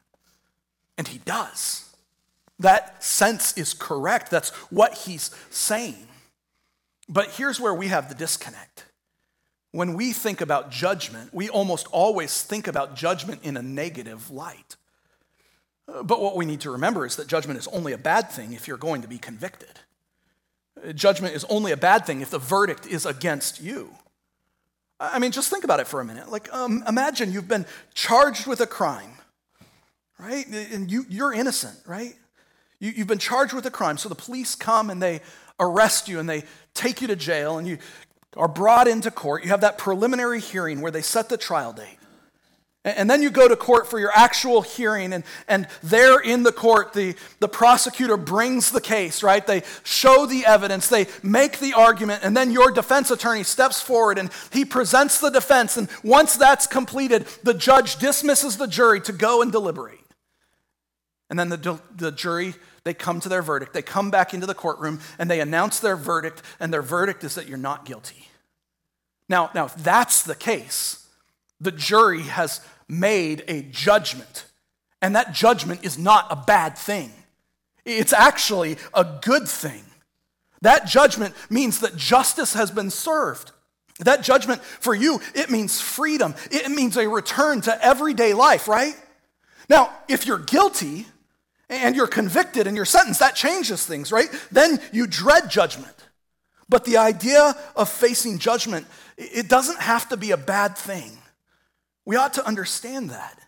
And 0.96 1.06
he 1.06 1.18
does. 1.18 1.87
That 2.58 3.02
sense 3.02 3.56
is 3.56 3.72
correct. 3.74 4.30
That's 4.30 4.50
what 4.70 4.94
he's 4.94 5.30
saying. 5.50 6.08
But 7.08 7.30
here's 7.30 7.60
where 7.60 7.74
we 7.74 7.88
have 7.88 8.08
the 8.08 8.14
disconnect. 8.14 8.84
When 9.72 9.94
we 9.94 10.12
think 10.12 10.40
about 10.40 10.70
judgment, 10.70 11.32
we 11.32 11.48
almost 11.48 11.86
always 11.88 12.42
think 12.42 12.66
about 12.66 12.96
judgment 12.96 13.42
in 13.44 13.56
a 13.56 13.62
negative 13.62 14.30
light. 14.30 14.76
But 15.86 16.20
what 16.20 16.36
we 16.36 16.44
need 16.44 16.60
to 16.62 16.70
remember 16.70 17.06
is 17.06 17.16
that 17.16 17.28
judgment 17.28 17.58
is 17.58 17.66
only 17.68 17.92
a 17.92 17.98
bad 17.98 18.30
thing 18.30 18.52
if 18.52 18.68
you're 18.68 18.76
going 18.76 19.02
to 19.02 19.08
be 19.08 19.18
convicted. 19.18 19.80
Judgment 20.94 21.34
is 21.34 21.44
only 21.44 21.72
a 21.72 21.76
bad 21.76 22.06
thing 22.06 22.20
if 22.20 22.30
the 22.30 22.38
verdict 22.38 22.86
is 22.86 23.06
against 23.06 23.60
you. 23.60 23.90
I 25.00 25.18
mean, 25.18 25.32
just 25.32 25.50
think 25.50 25.64
about 25.64 25.80
it 25.80 25.86
for 25.86 26.00
a 26.00 26.04
minute. 26.04 26.28
Like, 26.28 26.52
um, 26.52 26.82
imagine 26.86 27.32
you've 27.32 27.48
been 27.48 27.66
charged 27.94 28.46
with 28.46 28.60
a 28.60 28.66
crime, 28.66 29.12
right? 30.18 30.46
And 30.46 30.90
you, 30.90 31.06
you're 31.08 31.32
innocent, 31.32 31.78
right? 31.86 32.16
You, 32.80 32.92
you've 32.96 33.06
been 33.06 33.18
charged 33.18 33.52
with 33.52 33.66
a 33.66 33.70
crime. 33.70 33.98
So 33.98 34.08
the 34.08 34.14
police 34.14 34.54
come 34.54 34.90
and 34.90 35.02
they 35.02 35.20
arrest 35.60 36.08
you 36.08 36.18
and 36.18 36.28
they 36.28 36.44
take 36.74 37.00
you 37.00 37.08
to 37.08 37.16
jail 37.16 37.58
and 37.58 37.66
you 37.66 37.78
are 38.36 38.48
brought 38.48 38.88
into 38.88 39.10
court. 39.10 39.42
You 39.42 39.50
have 39.50 39.62
that 39.62 39.78
preliminary 39.78 40.40
hearing 40.40 40.80
where 40.80 40.90
they 40.90 41.02
set 41.02 41.28
the 41.28 41.36
trial 41.36 41.72
date. 41.72 41.98
And 42.84 43.10
then 43.10 43.22
you 43.22 43.30
go 43.30 43.48
to 43.48 43.56
court 43.56 43.88
for 43.88 43.98
your 43.98 44.12
actual 44.14 44.62
hearing, 44.62 45.12
and, 45.12 45.24
and 45.48 45.66
there 45.82 46.20
in 46.20 46.42
the 46.42 46.52
court, 46.52 46.92
the, 46.92 47.16
the 47.40 47.48
prosecutor 47.48 48.16
brings 48.16 48.70
the 48.70 48.80
case, 48.80 49.22
right? 49.22 49.44
They 49.44 49.64
show 49.82 50.26
the 50.26 50.46
evidence, 50.46 50.88
they 50.88 51.06
make 51.22 51.58
the 51.58 51.74
argument, 51.74 52.22
and 52.22 52.36
then 52.36 52.50
your 52.50 52.70
defense 52.70 53.10
attorney 53.10 53.42
steps 53.42 53.82
forward 53.82 54.16
and 54.16 54.30
he 54.52 54.64
presents 54.64 55.20
the 55.20 55.28
defense. 55.28 55.76
And 55.76 55.88
once 56.02 56.36
that's 56.36 56.66
completed, 56.66 57.26
the 57.42 57.52
judge 57.52 57.96
dismisses 57.96 58.56
the 58.56 58.68
jury 58.68 59.00
to 59.02 59.12
go 59.12 59.42
and 59.42 59.50
deliberate. 59.50 59.98
And 61.30 61.38
then 61.38 61.50
the, 61.50 61.80
the 61.94 62.10
jury, 62.10 62.54
they 62.84 62.94
come 62.94 63.20
to 63.20 63.28
their 63.28 63.42
verdict. 63.42 63.74
They 63.74 63.82
come 63.82 64.10
back 64.10 64.32
into 64.32 64.46
the 64.46 64.54
courtroom 64.54 65.00
and 65.18 65.30
they 65.30 65.40
announce 65.40 65.80
their 65.80 65.96
verdict, 65.96 66.42
and 66.58 66.72
their 66.72 66.82
verdict 66.82 67.22
is 67.24 67.34
that 67.34 67.46
you're 67.46 67.58
not 67.58 67.84
guilty. 67.84 68.28
Now, 69.28 69.50
now 69.54 69.66
if 69.66 69.74
that's 69.76 70.22
the 70.22 70.34
case, 70.34 71.06
the 71.60 71.72
jury 71.72 72.22
has 72.22 72.60
made 72.88 73.44
a 73.46 73.62
judgment, 73.62 74.46
and 75.02 75.14
that 75.16 75.34
judgment 75.34 75.84
is 75.84 75.98
not 75.98 76.26
a 76.30 76.36
bad 76.36 76.78
thing. 76.78 77.12
It's 77.84 78.12
actually 78.12 78.76
a 78.94 79.04
good 79.22 79.48
thing. 79.48 79.84
That 80.62 80.86
judgment 80.86 81.34
means 81.50 81.80
that 81.80 81.96
justice 81.96 82.54
has 82.54 82.70
been 82.70 82.90
served. 82.90 83.52
That 84.00 84.22
judgment 84.22 84.62
for 84.62 84.94
you, 84.94 85.20
it 85.34 85.50
means 85.50 85.80
freedom. 85.80 86.34
It 86.50 86.70
means 86.70 86.96
a 86.96 87.08
return 87.08 87.60
to 87.62 87.84
everyday 87.84 88.32
life, 88.32 88.68
right? 88.68 88.94
Now, 89.68 89.92
if 90.08 90.26
you're 90.26 90.38
guilty 90.38 91.06
and 91.68 91.94
you're 91.94 92.06
convicted 92.06 92.66
and 92.66 92.76
you're 92.76 92.84
sentenced, 92.84 93.20
that 93.20 93.34
changes 93.34 93.84
things, 93.84 94.10
right? 94.10 94.28
Then 94.50 94.80
you 94.92 95.06
dread 95.06 95.50
judgment. 95.50 95.94
But 96.68 96.84
the 96.84 96.98
idea 96.98 97.54
of 97.76 97.88
facing 97.88 98.38
judgment, 98.38 98.86
it 99.16 99.48
doesn't 99.48 99.80
have 99.80 100.08
to 100.10 100.16
be 100.16 100.30
a 100.30 100.36
bad 100.36 100.76
thing. 100.76 101.12
We 102.04 102.16
ought 102.16 102.34
to 102.34 102.46
understand 102.46 103.10
that. 103.10 103.38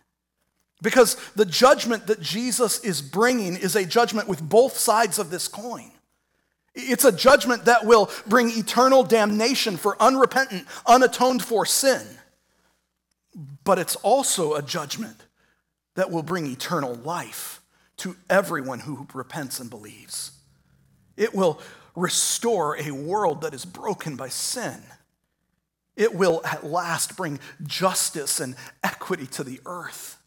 Because 0.81 1.15
the 1.35 1.45
judgment 1.45 2.07
that 2.07 2.21
Jesus 2.21 2.79
is 2.83 3.01
bringing 3.01 3.55
is 3.55 3.75
a 3.75 3.85
judgment 3.85 4.27
with 4.27 4.41
both 4.41 4.77
sides 4.77 5.19
of 5.19 5.29
this 5.29 5.47
coin. 5.47 5.91
It's 6.73 7.05
a 7.05 7.11
judgment 7.11 7.65
that 7.65 7.85
will 7.85 8.09
bring 8.25 8.49
eternal 8.49 9.03
damnation 9.03 9.77
for 9.77 10.01
unrepentant, 10.01 10.65
unatoned 10.87 11.43
for 11.43 11.65
sin. 11.65 12.01
But 13.63 13.77
it's 13.77 13.95
also 13.97 14.55
a 14.55 14.61
judgment 14.61 15.25
that 15.95 16.09
will 16.09 16.23
bring 16.23 16.47
eternal 16.47 16.95
life 16.95 17.60
to 18.01 18.15
everyone 18.29 18.79
who 18.79 19.07
repents 19.13 19.59
and 19.59 19.69
believes. 19.69 20.31
It 21.17 21.35
will 21.35 21.61
restore 21.95 22.77
a 22.77 22.91
world 22.91 23.41
that 23.41 23.53
is 23.53 23.63
broken 23.65 24.15
by 24.15 24.29
sin. 24.29 24.81
It 25.95 26.15
will 26.15 26.41
at 26.43 26.65
last 26.65 27.15
bring 27.15 27.39
justice 27.61 28.39
and 28.39 28.55
equity 28.83 29.27
to 29.27 29.43
the 29.43 29.59
earth. 29.65 30.17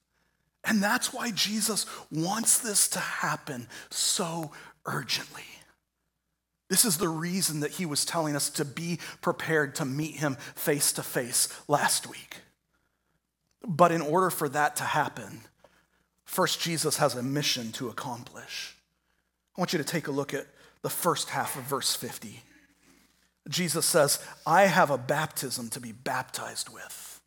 And 0.63 0.83
that's 0.83 1.13
why 1.13 1.33
Jesus 1.33 1.85
wants 2.13 2.59
this 2.59 2.89
to 2.91 3.01
happen 3.01 3.67
so 3.91 4.53
urgently. 4.87 5.43
This 6.71 6.85
is 6.85 6.99
the 6.99 7.09
reason 7.09 7.61
that 7.61 7.73
he 7.73 7.87
was 7.87 8.05
telling 8.05 8.37
us 8.37 8.51
to 8.51 8.65
be 8.65 8.99
prepared 9.21 9.75
to 9.77 9.85
meet 9.85 10.17
him 10.17 10.37
face 10.55 10.93
to 10.93 11.03
face 11.03 11.49
last 11.67 12.09
week. 12.09 12.37
But 13.67 13.91
in 13.91 14.01
order 14.01 14.31
for 14.31 14.49
that 14.51 14.77
to 14.77 14.85
happen, 14.85 15.41
first, 16.25 16.61
Jesus 16.61 16.97
has 16.99 17.15
a 17.15 17.23
mission 17.23 17.73
to 17.73 17.89
accomplish. 17.89 18.77
I 19.57 19.61
want 19.61 19.73
you 19.73 19.79
to 19.79 19.85
take 19.85 20.09
a 20.09 20.13
look 20.13 20.35
at 20.35 20.47
the 20.83 20.91
first 20.91 21.31
half 21.31 21.57
of 21.57 21.63
verse 21.63 21.95
50. 21.95 22.43
Jesus 23.49 23.85
says, 23.87 24.25
I 24.47 24.63
have 24.63 24.91
a 24.91 24.99
baptism 24.99 25.69
to 25.71 25.81
be 25.81 25.93
baptized 25.93 26.69
with. 26.73 27.21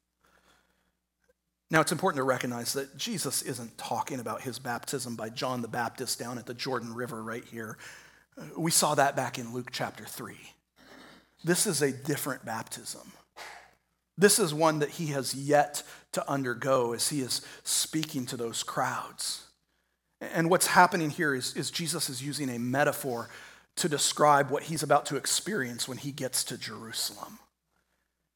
Now, 1.70 1.82
it's 1.82 1.92
important 1.92 2.18
to 2.18 2.24
recognize 2.24 2.74
that 2.74 2.98
Jesus 2.98 3.42
isn't 3.42 3.78
talking 3.78 4.20
about 4.20 4.42
his 4.42 4.58
baptism 4.58 5.16
by 5.16 5.30
John 5.30 5.62
the 5.62 5.68
Baptist 5.68 6.18
down 6.18 6.38
at 6.38 6.46
the 6.46 6.54
Jordan 6.54 6.94
River 6.94 7.22
right 7.22 7.44
here. 7.44 7.78
We 8.56 8.72
saw 8.72 8.96
that 8.96 9.16
back 9.16 9.38
in 9.38 9.54
Luke 9.54 9.70
chapter 9.72 10.06
3. 10.06 10.36
This 11.44 11.68
is 11.68 11.82
a 11.82 11.92
different 11.92 12.46
baptism. 12.46 13.12
This 14.18 14.40
is 14.40 14.54
one 14.54 14.80
that 14.80 14.92
he 14.92 15.08
has 15.08 15.36
yet 15.36 15.84
to 16.18 16.28
undergo 16.28 16.94
as 16.94 17.10
he 17.10 17.22
is 17.22 17.42
speaking 17.64 18.26
to 18.26 18.36
those 18.36 18.64
crowds. 18.64 19.44
And 20.20 20.50
what's 20.50 20.66
happening 20.66 21.12
here 21.12 21.36
is, 21.36 21.56
is 21.56 21.70
Jesus 21.70 22.10
is 22.10 22.24
using 22.24 22.50
a 22.50 22.58
metaphor 22.58 23.30
to 23.76 23.88
describe 23.88 24.50
what 24.50 24.64
he's 24.64 24.82
about 24.82 25.06
to 25.08 25.16
experience 25.16 25.88
when 25.88 26.00
he 26.00 26.12
gets 26.12 26.44
to 26.46 26.58
Jerusalem. 26.58 27.38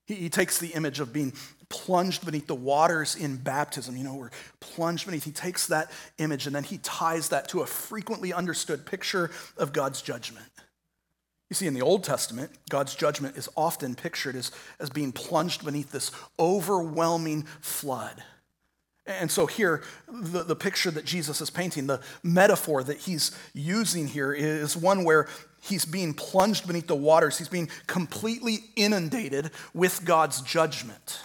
He, 0.05 0.13
he, 0.13 0.29
takes 0.29 0.59
the 0.59 0.67
image 0.67 0.99
of 0.99 1.11
being 1.11 1.33
plunged 1.69 2.23
beneath 2.23 2.45
the 2.45 2.53
waters 2.53 3.15
in 3.15 3.37
baptism. 3.37 3.97
You 3.97 4.03
know, 4.03 4.13
we're 4.13 4.29
plunged 4.59 5.07
beneath. 5.07 5.23
He 5.23 5.31
takes 5.31 5.65
that 5.67 5.89
image 6.19 6.45
and 6.45 6.55
then 6.55 6.63
he 6.63 6.77
ties 6.79 7.29
that 7.29 7.47
to 7.49 7.61
a 7.61 7.65
frequently 7.65 8.31
understood 8.31 8.85
picture 8.85 9.31
of 9.57 9.73
God's 9.73 10.03
judgment. 10.03 10.45
You 11.51 11.55
see, 11.55 11.67
in 11.67 11.73
the 11.73 11.81
Old 11.81 12.05
Testament, 12.05 12.49
God's 12.69 12.95
judgment 12.95 13.35
is 13.35 13.49
often 13.57 13.93
pictured 13.93 14.37
as, 14.37 14.53
as 14.79 14.89
being 14.89 15.11
plunged 15.11 15.65
beneath 15.65 15.91
this 15.91 16.09
overwhelming 16.39 17.43
flood. 17.59 18.23
And 19.05 19.29
so, 19.29 19.47
here, 19.47 19.83
the, 20.09 20.43
the 20.43 20.55
picture 20.55 20.91
that 20.91 21.03
Jesus 21.03 21.41
is 21.41 21.49
painting, 21.49 21.87
the 21.87 21.99
metaphor 22.23 22.85
that 22.85 22.99
he's 22.99 23.37
using 23.53 24.07
here 24.07 24.31
is 24.31 24.77
one 24.77 25.03
where 25.03 25.27
he's 25.59 25.83
being 25.83 26.13
plunged 26.13 26.67
beneath 26.67 26.87
the 26.87 26.95
waters, 26.95 27.37
he's 27.37 27.49
being 27.49 27.67
completely 27.85 28.59
inundated 28.77 29.51
with 29.73 30.05
God's 30.05 30.41
judgment. 30.43 31.19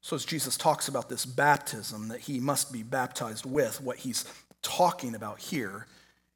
So, 0.00 0.16
as 0.16 0.24
Jesus 0.24 0.56
talks 0.56 0.88
about 0.88 1.08
this 1.08 1.24
baptism 1.24 2.08
that 2.08 2.22
he 2.22 2.40
must 2.40 2.72
be 2.72 2.82
baptized 2.82 3.46
with, 3.46 3.80
what 3.80 3.98
he's 3.98 4.24
talking 4.60 5.14
about 5.14 5.38
here 5.38 5.86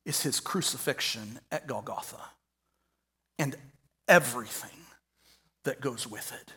is 0.04 0.22
his 0.22 0.40
crucifixion 0.40 1.40
at 1.50 1.66
Golgotha 1.66 2.20
and 3.38 3.56
everything 4.08 4.70
that 5.64 5.80
goes 5.80 6.06
with 6.06 6.32
it. 6.32 6.52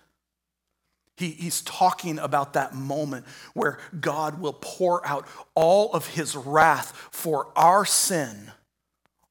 He, 1.18 1.30
he's 1.30 1.62
talking 1.62 2.18
about 2.18 2.54
that 2.54 2.74
moment 2.74 3.26
where 3.54 3.80
God 4.00 4.40
will 4.40 4.58
pour 4.60 5.06
out 5.06 5.28
all 5.54 5.92
of 5.92 6.08
his 6.08 6.36
wrath 6.36 7.10
for 7.12 7.50
our 7.56 7.86
sin 7.86 8.52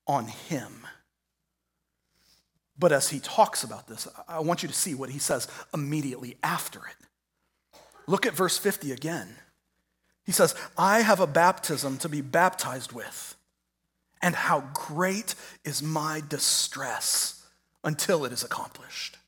on 0.06 0.26
him. 0.26 0.86
But 2.78 2.92
as 2.92 3.10
he 3.10 3.20
talks 3.20 3.64
about 3.64 3.86
this, 3.86 4.08
I 4.28 4.40
want 4.40 4.62
you 4.62 4.68
to 4.68 4.74
see 4.74 4.94
what 4.94 5.10
he 5.10 5.18
says 5.18 5.48
immediately 5.74 6.36
after 6.42 6.80
it. 6.80 7.80
Look 8.06 8.26
at 8.26 8.34
verse 8.34 8.58
50 8.58 8.92
again. 8.92 9.36
He 10.24 10.32
says, 10.32 10.54
I 10.78 11.02
have 11.02 11.20
a 11.20 11.26
baptism 11.26 11.98
to 11.98 12.08
be 12.08 12.20
baptized 12.20 12.92
with, 12.92 13.36
and 14.22 14.34
how 14.34 14.64
great 14.72 15.34
is 15.64 15.82
my 15.82 16.22
distress 16.28 17.44
until 17.84 18.24
it 18.24 18.32
is 18.32 18.44
accomplished 18.44 19.18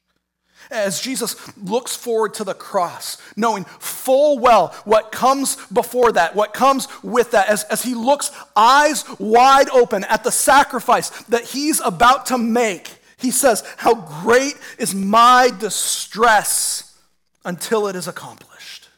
as 0.71 1.01
Jesus 1.01 1.37
looks 1.59 1.97
forward 1.97 2.35
to 2.35 2.45
the 2.45 2.55
cross, 2.55 3.19
knowing 3.37 3.65
full 3.65 4.39
well 4.39 4.69
what 4.85 5.13
comes 5.13 5.57
before 5.67 6.13
that, 6.13 6.35
what 6.35 6.55
comes 6.55 6.89
with 7.03 7.33
that, 7.33 7.49
as, 7.49 7.65
as 7.65 7.83
he 7.83 7.95
looks 7.95 8.31
eyes 8.57 9.05
wide 9.19 9.69
open 9.71 10.05
at 10.05 10.25
the 10.25 10.33
sacrifice 10.33 11.11
that 11.25 11.45
he's 11.45 11.81
about 11.81 12.27
to 12.27 12.39
make, 12.39 12.99
he 13.17 13.31
says, 13.31 13.63
How 13.77 13.95
great 13.95 14.55
is 14.79 14.95
my 14.95 15.51
distress 15.59 16.99
until 17.45 17.87
it 17.87 17.97
is 17.97 18.09
accomplished. 18.09 18.89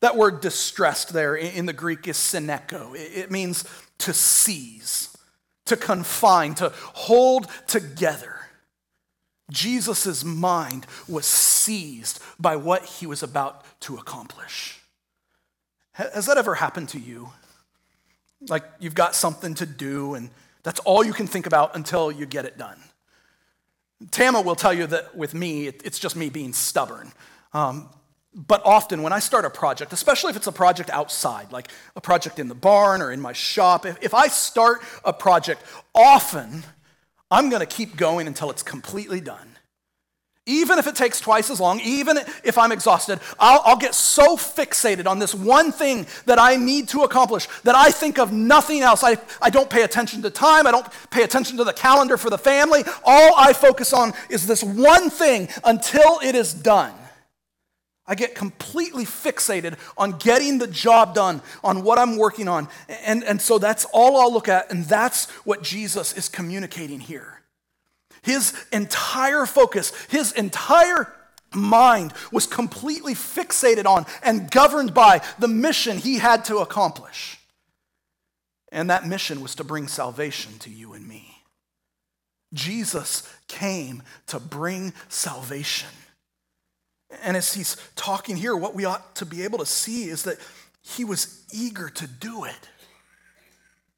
That 0.00 0.16
word 0.16 0.40
distressed 0.40 1.12
there 1.12 1.34
in 1.34 1.66
the 1.66 1.72
Greek 1.72 2.06
is 2.06 2.16
syneko. 2.16 2.94
It 2.94 3.32
means 3.32 3.64
to 3.98 4.12
seize, 4.12 5.16
to 5.66 5.76
confine, 5.76 6.54
to 6.56 6.72
hold 6.94 7.48
together. 7.66 8.36
Jesus' 9.50 10.24
mind 10.24 10.86
was 11.08 11.26
seized 11.26 12.20
by 12.38 12.56
what 12.56 12.84
he 12.84 13.06
was 13.06 13.22
about 13.22 13.64
to 13.80 13.96
accomplish. 13.96 14.80
Has 15.92 16.26
that 16.26 16.38
ever 16.38 16.54
happened 16.54 16.88
to 16.90 17.00
you? 17.00 17.30
Like 18.48 18.64
you've 18.78 18.94
got 18.94 19.14
something 19.14 19.54
to 19.54 19.66
do, 19.66 20.14
and 20.14 20.30
that's 20.62 20.78
all 20.80 21.04
you 21.04 21.12
can 21.12 21.26
think 21.26 21.46
about 21.46 21.74
until 21.74 22.12
you 22.12 22.24
get 22.24 22.44
it 22.44 22.56
done. 22.56 22.78
Tama 24.12 24.40
will 24.42 24.54
tell 24.54 24.72
you 24.72 24.86
that 24.86 25.16
with 25.16 25.34
me, 25.34 25.66
it's 25.66 25.98
just 25.98 26.14
me 26.14 26.28
being 26.28 26.52
stubborn. 26.52 27.12
Um, 27.52 27.88
but 28.46 28.62
often 28.64 29.02
when 29.02 29.12
I 29.12 29.18
start 29.18 29.44
a 29.44 29.50
project, 29.50 29.92
especially 29.92 30.30
if 30.30 30.36
it's 30.36 30.46
a 30.46 30.52
project 30.52 30.90
outside, 30.90 31.50
like 31.50 31.72
a 31.96 32.00
project 32.00 32.38
in 32.38 32.46
the 32.46 32.54
barn 32.54 33.02
or 33.02 33.10
in 33.10 33.20
my 33.20 33.32
shop, 33.32 33.84
if, 33.84 33.98
if 34.00 34.14
I 34.14 34.28
start 34.28 34.80
a 35.04 35.12
project, 35.12 35.64
often 35.92 36.62
I'm 37.32 37.50
going 37.50 37.60
to 37.60 37.66
keep 37.66 37.96
going 37.96 38.28
until 38.28 38.50
it's 38.50 38.62
completely 38.62 39.20
done. 39.20 39.56
Even 40.46 40.78
if 40.78 40.86
it 40.86 40.94
takes 40.94 41.20
twice 41.20 41.50
as 41.50 41.60
long, 41.60 41.80
even 41.80 42.16
if 42.42 42.56
I'm 42.56 42.72
exhausted, 42.72 43.20
I'll, 43.38 43.60
I'll, 43.66 43.76
get 43.76 43.94
so 43.94 44.36
fixated 44.36 45.06
on 45.06 45.18
this 45.18 45.34
one 45.34 45.72
thing 45.72 46.06
that 46.24 46.38
I 46.38 46.56
need 46.56 46.88
to 46.90 47.02
accomplish 47.02 47.48
that 47.64 47.74
I 47.74 47.90
think 47.90 48.18
of 48.18 48.32
nothing 48.32 48.80
else. 48.80 49.04
I, 49.04 49.18
I 49.42 49.50
don't 49.50 49.68
pay 49.68 49.82
attention 49.82 50.22
to 50.22 50.30
time, 50.30 50.66
I 50.66 50.70
don't 50.70 50.86
pay 51.10 51.24
attention 51.24 51.58
to 51.58 51.64
the 51.64 51.74
calendar 51.74 52.16
for 52.16 52.30
the 52.30 52.38
family. 52.38 52.82
All 53.04 53.34
I 53.36 53.52
focus 53.52 53.92
on 53.92 54.14
is 54.30 54.46
this 54.46 54.62
one 54.62 55.10
thing 55.10 55.48
until 55.64 56.20
it 56.20 56.34
is 56.34 56.54
done. 56.54 56.94
I 58.08 58.14
get 58.14 58.34
completely 58.34 59.04
fixated 59.04 59.78
on 59.98 60.12
getting 60.12 60.58
the 60.58 60.66
job 60.66 61.14
done, 61.14 61.42
on 61.62 61.84
what 61.84 61.98
I'm 61.98 62.16
working 62.16 62.48
on. 62.48 62.68
And, 63.04 63.22
and 63.22 63.40
so 63.40 63.58
that's 63.58 63.84
all 63.92 64.16
I'll 64.16 64.32
look 64.32 64.48
at, 64.48 64.72
and 64.72 64.86
that's 64.86 65.30
what 65.44 65.62
Jesus 65.62 66.16
is 66.16 66.28
communicating 66.28 67.00
here. 67.00 67.42
His 68.22 68.54
entire 68.72 69.46
focus, 69.46 69.92
his 70.08 70.32
entire 70.32 71.12
mind 71.54 72.14
was 72.32 72.46
completely 72.46 73.14
fixated 73.14 73.86
on 73.86 74.06
and 74.22 74.50
governed 74.50 74.94
by 74.94 75.22
the 75.38 75.48
mission 75.48 75.98
he 75.98 76.18
had 76.18 76.44
to 76.46 76.58
accomplish. 76.58 77.38
And 78.72 78.90
that 78.90 79.06
mission 79.06 79.40
was 79.40 79.54
to 79.56 79.64
bring 79.64 79.86
salvation 79.86 80.58
to 80.60 80.70
you 80.70 80.94
and 80.94 81.06
me. 81.06 81.42
Jesus 82.54 83.28
came 83.46 84.02
to 84.26 84.40
bring 84.40 84.92
salvation. 85.08 85.88
And 87.22 87.36
as 87.36 87.54
he's 87.54 87.76
talking 87.96 88.36
here, 88.36 88.56
what 88.56 88.74
we 88.74 88.84
ought 88.84 89.16
to 89.16 89.26
be 89.26 89.42
able 89.42 89.58
to 89.58 89.66
see 89.66 90.04
is 90.04 90.24
that 90.24 90.38
he 90.82 91.04
was 91.04 91.44
eager 91.52 91.88
to 91.88 92.06
do 92.06 92.44
it. 92.44 92.68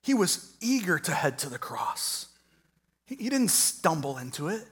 He 0.02 0.14
was 0.14 0.55
eager 0.61 0.99
to 0.99 1.12
head 1.12 1.38
to 1.40 1.49
the 1.49 1.59
cross. 1.59 2.26
He 3.07 3.29
didn't 3.29 3.49
stumble 3.49 4.19
into 4.19 4.49
it. 4.49 4.67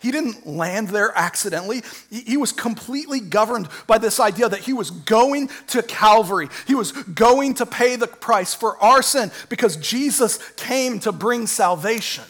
He 0.00 0.10
didn't 0.10 0.44
land 0.48 0.88
there 0.88 1.12
accidentally. 1.14 1.82
He 2.10 2.36
was 2.36 2.50
completely 2.50 3.20
governed 3.20 3.68
by 3.86 3.98
this 3.98 4.18
idea 4.18 4.48
that 4.48 4.60
he 4.60 4.72
was 4.72 4.90
going 4.90 5.48
to 5.68 5.80
Calvary. 5.80 6.48
He 6.66 6.74
was 6.74 6.90
going 6.90 7.54
to 7.54 7.66
pay 7.66 7.94
the 7.94 8.08
price 8.08 8.52
for 8.52 8.76
our 8.82 9.00
sin 9.00 9.30
because 9.48 9.76
Jesus 9.76 10.38
came 10.56 10.98
to 11.00 11.12
bring 11.12 11.46
salvation. 11.46 12.24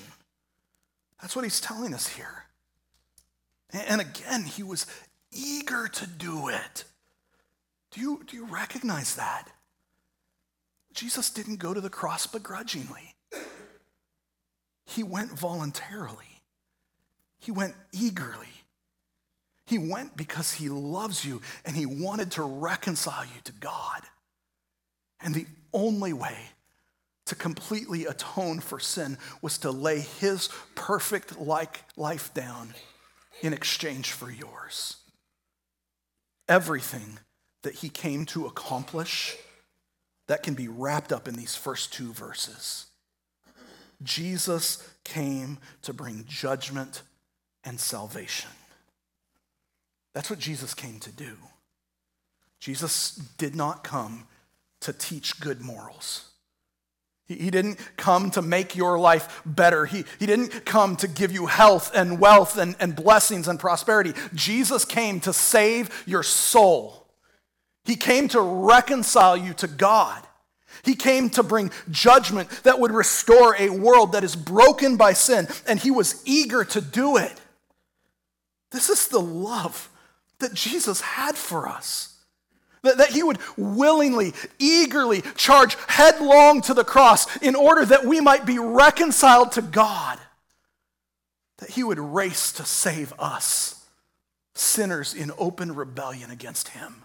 That's 1.23 1.35
what 1.35 1.47
he's 1.47 1.63
telling 1.63 1.95
us 1.95 2.09
here. 2.09 2.45
And 3.71 4.03
again, 4.03 4.45
he 4.45 4.63
was 4.63 4.85
eager 5.33 5.89
to 5.89 6.07
do 6.07 6.49
it. 6.49 6.85
Do 7.91 8.01
you, 8.01 8.23
do 8.27 8.37
you 8.37 8.47
recognize 8.47 9.17
that? 9.17 9.49
Jesus 10.95 11.31
didn't 11.31 11.59
go 11.59 11.73
to 11.73 11.81
the 11.81 11.91
cross 11.91 12.27
begrudgingly, 12.27 13.15
he 14.87 15.03
went 15.03 15.31
voluntarily, 15.31 16.43
he 17.39 17.51
went 17.51 17.75
eagerly. 17.93 18.49
He 19.65 19.79
went 19.79 20.17
because 20.17 20.53
he 20.53 20.69
loves 20.69 21.25
you 21.25 21.41
and 21.65 21.75
he 21.75 21.87
wanted 21.87 22.33
to 22.33 22.43
reconcile 22.43 23.25
you 23.25 23.41
to 23.45 23.53
God. 23.53 24.03
And 25.21 25.35
the 25.35 25.47
only 25.73 26.13
way 26.13 26.37
to 27.27 27.35
completely 27.35 28.05
atone 28.05 28.61
for 28.61 28.79
sin 28.81 29.17
was 29.41 29.57
to 29.59 29.71
lay 29.71 30.01
his 30.01 30.51
perfect 30.75 31.39
like 31.39 31.85
life 31.97 32.35
down 32.35 32.75
in 33.41 33.55
exchange 33.55 34.11
for 34.11 34.31
yours 34.31 35.02
everything 36.49 37.19
that 37.63 37.77
he 37.77 37.89
came 37.89 38.27
to 38.27 38.47
accomplish 38.47 39.37
that 40.29 40.43
can 40.43 40.55
be 40.55 40.69
wrapped 40.69 41.13
up 41.13 41.29
in 41.29 41.35
these 41.35 41.57
first 41.57 41.93
two 41.93 42.13
verses. 42.13 42.87
Jesus 44.03 44.89
came 45.05 45.59
to 45.83 45.93
bring 45.93 46.25
judgment 46.27 47.03
and 47.65 47.79
salvation. 47.79 48.51
That's 50.15 50.29
what 50.29 50.39
Jesus 50.39 50.75
came 50.75 50.99
to 51.01 51.13
do. 51.13 51.37
Jesus 52.61 53.15
did 53.39 53.55
not 53.55 53.85
come 53.85 54.27
to 54.81 54.93
teach 54.93 55.41
good 55.41 55.61
morals. 55.61 56.32
He 57.35 57.51
didn't 57.51 57.79
come 57.97 58.31
to 58.33 58.43
make 58.43 58.77
your 58.77 58.99
life 58.99 59.43
better. 59.45 59.87
He, 59.87 60.05
he 60.19 60.27
didn't 60.27 60.65
come 60.65 60.97
to 60.97 61.09
give 61.09 61.33
you 61.33 61.47
health 61.47 61.91
and 61.95 62.19
wealth 62.19 62.59
and, 62.59 62.77
and 62.81 62.95
blessings 62.97 63.49
and 63.49 63.59
prosperity. 63.59 64.13
Jesus 64.35 64.85
came 64.85 65.21
to 65.21 65.33
save 65.33 66.05
your 66.07 66.23
soul. 66.23 67.07
He 67.85 67.97
came 67.97 68.29
to 68.29 68.41
reconcile 68.41 69.37
you 69.37 69.55
to 69.55 69.67
God. 69.67 70.27
He 70.85 70.95
came 70.95 71.31
to 71.31 71.43
bring 71.43 71.71
judgment 71.91 72.49
that 72.65 72.79
would 72.81 72.91
restore 72.91 73.55
a 73.57 73.69
world 73.69 74.13
that 74.13 74.25
is 74.25 74.35
broken 74.35 74.97
by 74.97 75.13
sin, 75.13 75.47
and 75.67 75.79
he 75.79 75.91
was 75.91 76.23
eager 76.25 76.65
to 76.65 76.81
do 76.81 77.17
it. 77.17 77.41
This 78.71 78.89
is 78.89 79.09
the 79.09 79.21
love 79.21 79.91
that 80.39 80.55
Jesus 80.55 81.01
had 81.01 81.37
for 81.37 81.69
us. 81.69 82.12
That, 82.83 82.99
that 82.99 83.11
he 83.11 83.23
would 83.23 83.39
willingly, 83.57 84.33
eagerly 84.59 85.23
charge 85.37 85.77
headlong 85.87 86.63
to 86.63 86.75
the 86.75 86.85
cross 86.85 87.37
in 87.39 87.55
order 87.55 87.85
that 87.85 88.05
we 88.05 88.21
might 88.21 88.45
be 88.45 88.59
reconciled 88.59 89.53
to 89.53 89.63
God. 89.63 90.19
That 91.59 91.71
he 91.71 91.85
would 91.85 92.01
race 92.01 92.53
to 92.53 92.65
save 92.65 93.13
us, 93.19 93.87
sinners 94.55 95.15
in 95.15 95.31
open 95.39 95.75
rebellion 95.75 96.31
against 96.31 96.69
him. 96.69 97.05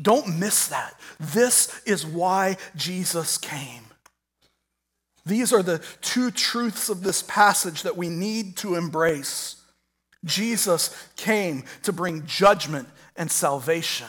Don't 0.00 0.38
miss 0.38 0.68
that. 0.68 0.98
This 1.18 1.80
is 1.84 2.06
why 2.06 2.56
Jesus 2.76 3.38
came. 3.38 3.84
These 5.26 5.52
are 5.52 5.62
the 5.62 5.82
two 6.00 6.30
truths 6.30 6.88
of 6.88 7.02
this 7.02 7.22
passage 7.22 7.82
that 7.82 7.96
we 7.96 8.08
need 8.08 8.56
to 8.58 8.76
embrace. 8.76 9.56
Jesus 10.24 11.08
came 11.16 11.64
to 11.82 11.92
bring 11.92 12.26
judgment 12.26 12.88
and 13.16 13.30
salvation. 13.30 14.06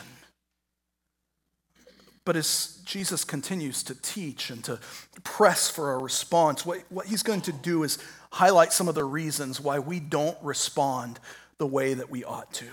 But 2.23 2.35
as 2.35 2.79
Jesus 2.85 3.23
continues 3.23 3.81
to 3.83 3.95
teach 3.95 4.49
and 4.49 4.63
to 4.65 4.79
press 5.23 5.69
for 5.69 5.93
a 5.93 5.97
response, 5.97 6.65
what, 6.65 6.79
what 6.89 7.07
he's 7.07 7.23
going 7.23 7.41
to 7.41 7.51
do 7.51 7.83
is 7.83 7.97
highlight 8.31 8.73
some 8.73 8.87
of 8.87 8.95
the 8.95 9.03
reasons 9.03 9.59
why 9.59 9.79
we 9.79 9.99
don't 9.99 10.37
respond 10.41 11.19
the 11.57 11.67
way 11.67 11.93
that 11.93 12.11
we 12.11 12.23
ought 12.23 12.53
to. 12.53 12.67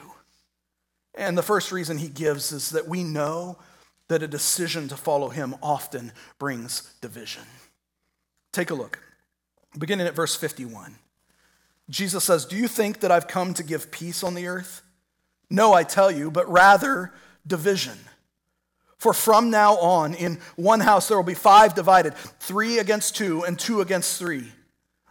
And 1.15 1.37
the 1.37 1.43
first 1.43 1.73
reason 1.73 1.99
he 1.99 2.09
gives 2.09 2.53
is 2.53 2.71
that 2.71 2.89
we 2.89 3.03
know 3.03 3.59
that 4.09 4.23
a 4.23 4.29
decision 4.29 4.89
to 4.89 4.97
follow 4.97 5.29
him 5.29 5.55
often 5.63 6.13
brings 6.39 6.95
division. 7.01 7.43
Take 8.53 8.71
a 8.71 8.75
look. 8.75 9.01
Beginning 9.79 10.07
at 10.07 10.15
verse 10.15 10.35
51. 10.37 10.95
Jesus 11.91 12.25
says, 12.25 12.45
Do 12.45 12.57
you 12.57 12.69
think 12.69 13.01
that 13.01 13.11
I've 13.11 13.29
come 13.29 13.55
to 13.55 13.63
give 13.63 13.91
peace 13.91 14.23
on 14.23 14.35
the 14.35 14.47
earth? 14.47 14.83
No, 15.51 15.73
I 15.73 15.85
tell 15.85 16.11
you, 16.11 16.31
but 16.31 16.51
rather 16.51 17.13
division. 17.47 17.99
For 18.99 19.13
from 19.13 19.51
now 19.51 19.77
on, 19.77 20.15
in 20.15 20.39
one 20.57 20.81
house 20.81 21.09
there 21.09 21.17
will 21.17 21.25
be 21.25 21.35
five 21.35 21.75
divided, 21.75 22.15
three 22.41 22.79
against 22.79 23.17
two, 23.17 23.45
and 23.45 23.59
two 23.59 23.81
against 23.81 24.19
three. 24.19 24.53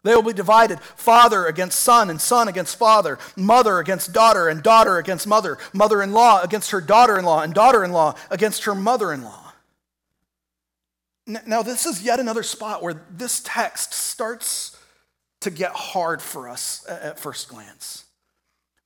They 0.03 0.13
will 0.13 0.23
be 0.23 0.33
divided 0.33 0.79
father 0.79 1.45
against 1.45 1.79
son, 1.79 2.09
and 2.09 2.19
son 2.19 2.47
against 2.47 2.77
father, 2.77 3.17
mother 3.35 3.79
against 3.79 4.13
daughter, 4.13 4.49
and 4.49 4.61
daughter 4.61 4.97
against 4.97 5.25
mother, 5.25 5.57
mother 5.73 6.01
in 6.01 6.11
law 6.11 6.41
against 6.41 6.71
her 6.71 6.81
daughter 6.81 7.17
in 7.17 7.25
law, 7.25 7.41
and 7.41 7.53
daughter 7.53 7.83
in 7.83 7.91
law 7.91 8.15
against 8.29 8.65
her 8.65 8.75
mother 8.75 9.13
in 9.13 9.23
law. 9.23 9.53
Now, 11.45 11.61
this 11.61 11.85
is 11.85 12.01
yet 12.01 12.19
another 12.19 12.43
spot 12.43 12.81
where 12.81 13.03
this 13.11 13.41
text 13.43 13.93
starts 13.93 14.77
to 15.41 15.49
get 15.49 15.71
hard 15.71 16.21
for 16.21 16.47
us 16.47 16.85
at 16.87 17.19
first 17.19 17.49
glance 17.49 18.06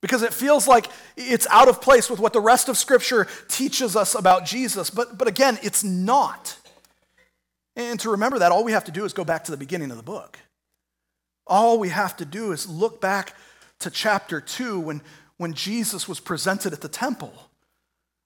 because 0.02 0.22
it 0.22 0.34
feels 0.34 0.68
like 0.68 0.88
it's 1.16 1.46
out 1.48 1.68
of 1.68 1.80
place 1.80 2.10
with 2.10 2.20
what 2.20 2.34
the 2.34 2.40
rest 2.40 2.68
of 2.68 2.76
Scripture 2.76 3.26
teaches 3.48 3.96
us 3.96 4.14
about 4.14 4.44
Jesus. 4.44 4.90
But, 4.90 5.16
but 5.16 5.28
again, 5.28 5.58
it's 5.62 5.82
not. 5.82 6.58
And 7.76 7.98
to 8.00 8.10
remember 8.10 8.40
that, 8.40 8.52
all 8.52 8.64
we 8.64 8.72
have 8.72 8.84
to 8.84 8.92
do 8.92 9.06
is 9.06 9.14
go 9.14 9.24
back 9.24 9.44
to 9.44 9.50
the 9.50 9.56
beginning 9.56 9.90
of 9.90 9.96
the 9.96 10.02
book. 10.02 10.38
All 11.46 11.78
we 11.78 11.88
have 11.88 12.16
to 12.18 12.24
do 12.24 12.52
is 12.52 12.68
look 12.68 13.00
back 13.00 13.34
to 13.78 13.90
chapter 13.90 14.40
2 14.40 14.80
when, 14.80 15.02
when 15.38 15.54
Jesus 15.54 16.06
was 16.06 16.20
presented 16.20 16.72
at 16.72 16.80
the 16.80 16.88
temple. 16.88 17.32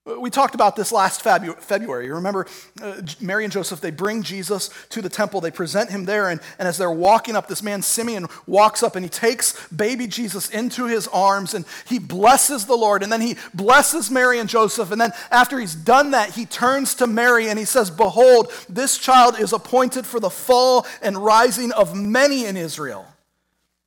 We 0.07 0.31
talked 0.31 0.55
about 0.55 0.77
this 0.77 0.92
last 0.92 1.21
February. 1.21 2.09
Remember, 2.11 2.47
uh, 2.81 3.03
Mary 3.21 3.42
and 3.42 3.53
Joseph, 3.53 3.81
they 3.81 3.90
bring 3.90 4.23
Jesus 4.23 4.71
to 4.90 5.03
the 5.03 5.09
temple. 5.09 5.40
They 5.40 5.51
present 5.51 5.90
him 5.90 6.05
there. 6.05 6.29
And, 6.29 6.40
and 6.61 6.69
as 6.69 6.79
they're 6.79 6.92
walking 6.92 7.35
up, 7.35 7.49
this 7.49 7.61
man, 7.61 7.83
Simeon, 7.83 8.29
walks 8.47 8.85
up 8.85 8.95
and 8.95 9.05
he 9.05 9.09
takes 9.09 9.66
baby 9.69 10.07
Jesus 10.07 10.49
into 10.51 10.87
his 10.87 11.09
arms 11.09 11.55
and 11.55 11.64
he 11.87 11.99
blesses 11.99 12.66
the 12.66 12.77
Lord. 12.77 13.03
And 13.03 13.11
then 13.11 13.21
he 13.21 13.37
blesses 13.53 14.09
Mary 14.09 14.38
and 14.38 14.49
Joseph. 14.49 14.92
And 14.92 15.01
then 15.01 15.11
after 15.33 15.59
he's 15.59 15.75
done 15.75 16.12
that, 16.12 16.35
he 16.35 16.47
turns 16.47 16.95
to 16.97 17.09
Mary 17.09 17.49
and 17.49 17.59
he 17.59 17.64
says, 17.64 17.90
Behold, 17.90 18.53
this 18.69 18.99
child 18.99 19.37
is 19.40 19.53
appointed 19.53 20.07
for 20.07 20.21
the 20.21 20.31
fall 20.31 20.87
and 21.03 21.16
rising 21.19 21.73
of 21.73 21.97
many 21.97 22.45
in 22.45 22.57
Israel 22.57 23.07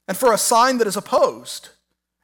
and 0.06 0.18
for 0.18 0.34
a 0.34 0.38
sign 0.38 0.80
that 0.80 0.88
is 0.88 0.98
opposed. 0.98 1.70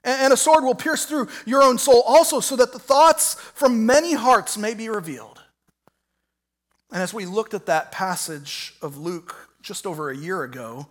And 0.06 0.32
a 0.32 0.38
sword 0.38 0.64
will 0.64 0.76
pierce 0.76 1.06
through 1.06 1.30
your 1.46 1.64
own 1.64 1.80
soul 1.80 2.04
also, 2.06 2.40
so 2.40 2.56
that 2.56 2.72
the 2.72 2.80
thoughts 2.80 3.34
from 3.34 3.88
many 3.88 4.14
hearts 4.14 4.56
may 4.56 4.76
be 4.76 4.88
revealed. 4.88 5.42
And 6.92 7.02
as 7.02 7.12
we 7.14 7.26
looked 7.26 7.56
at 7.56 7.66
that 7.66 7.92
passage 7.92 8.76
of 8.84 8.98
Luke 8.98 9.36
just 9.62 9.88
over 9.88 10.12
a 10.12 10.16
year 10.16 10.44
ago, 10.44 10.88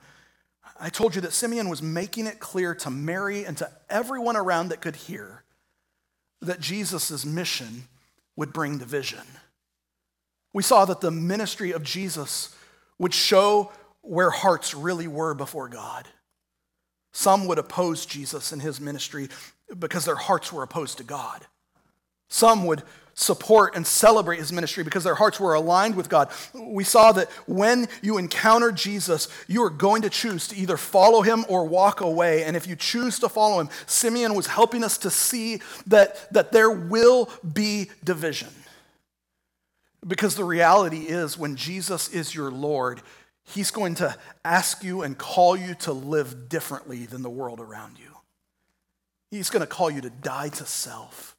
I 0.80 0.90
told 0.90 1.14
you 1.14 1.20
that 1.20 1.32
Simeon 1.32 1.68
was 1.68 1.80
making 1.80 2.26
it 2.26 2.40
clear 2.40 2.74
to 2.74 2.90
Mary 2.90 3.44
and 3.44 3.56
to 3.58 3.70
everyone 3.88 4.36
around 4.36 4.70
that 4.70 4.80
could 4.80 4.96
hear 4.96 5.44
that 6.42 6.58
Jesus' 6.58 7.24
mission 7.24 7.84
would 8.34 8.52
bring 8.52 8.78
division. 8.78 9.22
We 10.52 10.64
saw 10.64 10.84
that 10.86 11.00
the 11.00 11.12
ministry 11.12 11.70
of 11.70 11.84
Jesus 11.84 12.54
would 12.98 13.14
show 13.14 13.70
where 14.02 14.30
hearts 14.30 14.74
really 14.74 15.06
were 15.06 15.34
before 15.34 15.68
God. 15.68 16.08
Some 17.14 17.46
would 17.46 17.58
oppose 17.58 18.04
Jesus 18.04 18.50
and 18.50 18.60
his 18.60 18.80
ministry 18.80 19.28
because 19.78 20.04
their 20.04 20.16
hearts 20.16 20.52
were 20.52 20.64
opposed 20.64 20.98
to 20.98 21.04
God. 21.04 21.46
Some 22.28 22.66
would 22.66 22.82
support 23.14 23.76
and 23.76 23.86
celebrate 23.86 24.40
his 24.40 24.52
ministry 24.52 24.82
because 24.82 25.04
their 25.04 25.14
hearts 25.14 25.38
were 25.38 25.54
aligned 25.54 25.94
with 25.94 26.08
God. 26.08 26.28
We 26.52 26.82
saw 26.82 27.12
that 27.12 27.30
when 27.46 27.86
you 28.02 28.18
encounter 28.18 28.72
Jesus, 28.72 29.28
you 29.46 29.62
are 29.62 29.70
going 29.70 30.02
to 30.02 30.10
choose 30.10 30.48
to 30.48 30.56
either 30.56 30.76
follow 30.76 31.22
him 31.22 31.44
or 31.48 31.64
walk 31.64 32.00
away. 32.00 32.42
And 32.42 32.56
if 32.56 32.66
you 32.66 32.74
choose 32.74 33.20
to 33.20 33.28
follow 33.28 33.60
him, 33.60 33.70
Simeon 33.86 34.34
was 34.34 34.48
helping 34.48 34.82
us 34.82 34.98
to 34.98 35.10
see 35.10 35.60
that, 35.86 36.32
that 36.32 36.50
there 36.50 36.70
will 36.72 37.30
be 37.52 37.90
division. 38.02 38.50
Because 40.04 40.34
the 40.34 40.42
reality 40.42 41.02
is, 41.02 41.38
when 41.38 41.54
Jesus 41.54 42.08
is 42.08 42.34
your 42.34 42.50
Lord, 42.50 43.00
He's 43.44 43.70
going 43.70 43.96
to 43.96 44.16
ask 44.44 44.82
you 44.82 45.02
and 45.02 45.16
call 45.16 45.56
you 45.56 45.74
to 45.76 45.92
live 45.92 46.48
differently 46.48 47.06
than 47.06 47.22
the 47.22 47.30
world 47.30 47.60
around 47.60 47.98
you. 47.98 48.10
He's 49.30 49.50
going 49.50 49.60
to 49.60 49.66
call 49.66 49.90
you 49.90 50.00
to 50.00 50.10
die 50.10 50.48
to 50.48 50.64
self. 50.64 51.36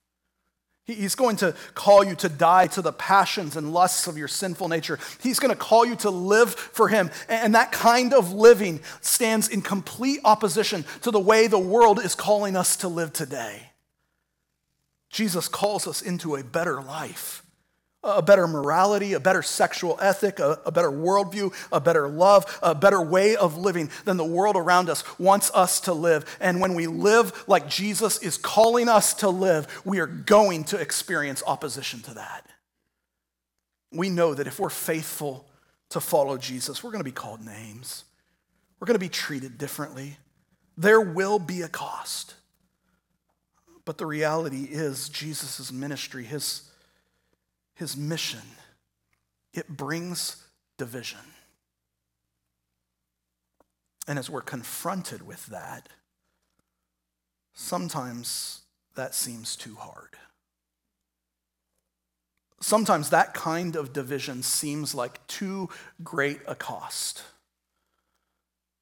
He's 0.86 1.15
going 1.15 1.38
to 1.38 1.56
call 1.74 2.04
you 2.04 2.13
to 2.18 2.30
die 2.30 2.68
to 2.68 2.82
the 2.84 2.94
passions 2.94 3.56
and 3.56 3.74
lusts 3.74 4.06
of 4.06 4.20
your 4.20 4.28
sinful 4.28 4.68
nature. 4.68 5.00
He's 5.20 5.39
going 5.39 5.54
to 5.54 5.60
call 5.60 5.84
you 5.84 5.96
to 5.98 6.12
live 6.12 6.54
for 6.54 6.89
Him. 6.89 7.10
And 7.28 7.56
that 7.56 7.72
kind 7.72 8.13
of 8.13 8.32
living 8.32 8.82
stands 9.02 9.48
in 9.48 9.63
complete 9.63 10.20
opposition 10.24 10.86
to 11.02 11.10
the 11.10 11.20
way 11.20 11.48
the 11.48 11.58
world 11.58 12.00
is 12.00 12.13
calling 12.13 12.56
us 12.56 12.76
to 12.78 12.88
live 12.88 13.13
today. 13.13 13.72
Jesus 15.10 15.48
calls 15.48 15.88
us 15.88 16.04
into 16.04 16.36
a 16.36 16.44
better 16.44 16.82
life 16.82 17.44
a 18.06 18.22
better 18.22 18.48
morality, 18.48 19.13
a 19.13 19.20
better 19.20 19.41
sexual 19.41 19.98
ethic, 20.00 20.39
a, 20.39 20.60
a, 20.65 20.72
better 20.72 20.91
worldview, 20.91 21.54
a 21.72 21.82
better 21.82 22.08
love, 22.08 22.60
a 22.62 22.76
better 22.76 23.02
way 23.02 23.36
of 23.36 23.58
living 23.58 23.89
than 24.06 24.18
the 24.18 24.24
world 24.24 24.56
around 24.56 24.89
us 24.89 25.04
wants 25.18 25.52
us 25.54 25.82
to 25.82 25.94
live. 25.94 26.38
And 26.39 26.62
when 26.62 26.76
we 26.76 26.88
live 26.88 27.44
like 27.48 27.68
Jesus 27.68 28.20
is 28.20 28.38
calling 28.38 28.88
us 28.88 29.15
to 29.15 29.30
live, 29.30 29.82
we 29.84 30.00
are 30.00 30.08
going 30.08 30.63
to 30.65 30.78
experience 30.78 31.41
opposition 31.46 32.02
to 32.04 32.13
that. 32.13 32.48
We 33.91 34.10
know 34.10 34.36
that 34.36 34.48
if 34.48 34.60
we're 34.60 34.70
faithful 34.70 35.48
to 35.89 36.00
follow 36.00 36.38
Jesus, 36.38 36.84
we're 36.84 36.91
going 36.91 37.04
to 37.04 37.10
be 37.10 37.12
called 37.12 37.44
names, 37.44 38.06
we're 38.80 38.88
going 38.88 38.96
to 38.96 39.00
be 39.00 39.10
treated 39.10 39.58
differently. 39.58 40.18
There 40.78 41.02
will 41.02 41.39
be 41.39 41.62
a 41.62 41.70
cost. 41.70 42.36
But 43.86 43.98
the 43.98 44.06
reality 44.06 44.63
is, 44.63 45.10
Jesus' 45.10 45.72
ministry, 45.72 46.24
his 46.24 46.70
his 47.75 47.95
mission, 47.95 48.41
it 49.53 49.67
brings 49.69 50.43
division. 50.77 51.19
And 54.07 54.17
as 54.19 54.29
we're 54.29 54.41
confronted 54.41 55.25
with 55.25 55.45
that, 55.47 55.89
sometimes 57.53 58.61
that 58.95 59.13
seems 59.13 59.55
too 59.55 59.75
hard. 59.75 60.15
Sometimes 62.61 63.09
that 63.09 63.33
kind 63.33 63.75
of 63.75 63.93
division 63.93 64.41
seems 64.41 64.95
like 64.95 65.25
too 65.27 65.69
great 66.03 66.39
a 66.47 66.55
cost, 66.55 67.23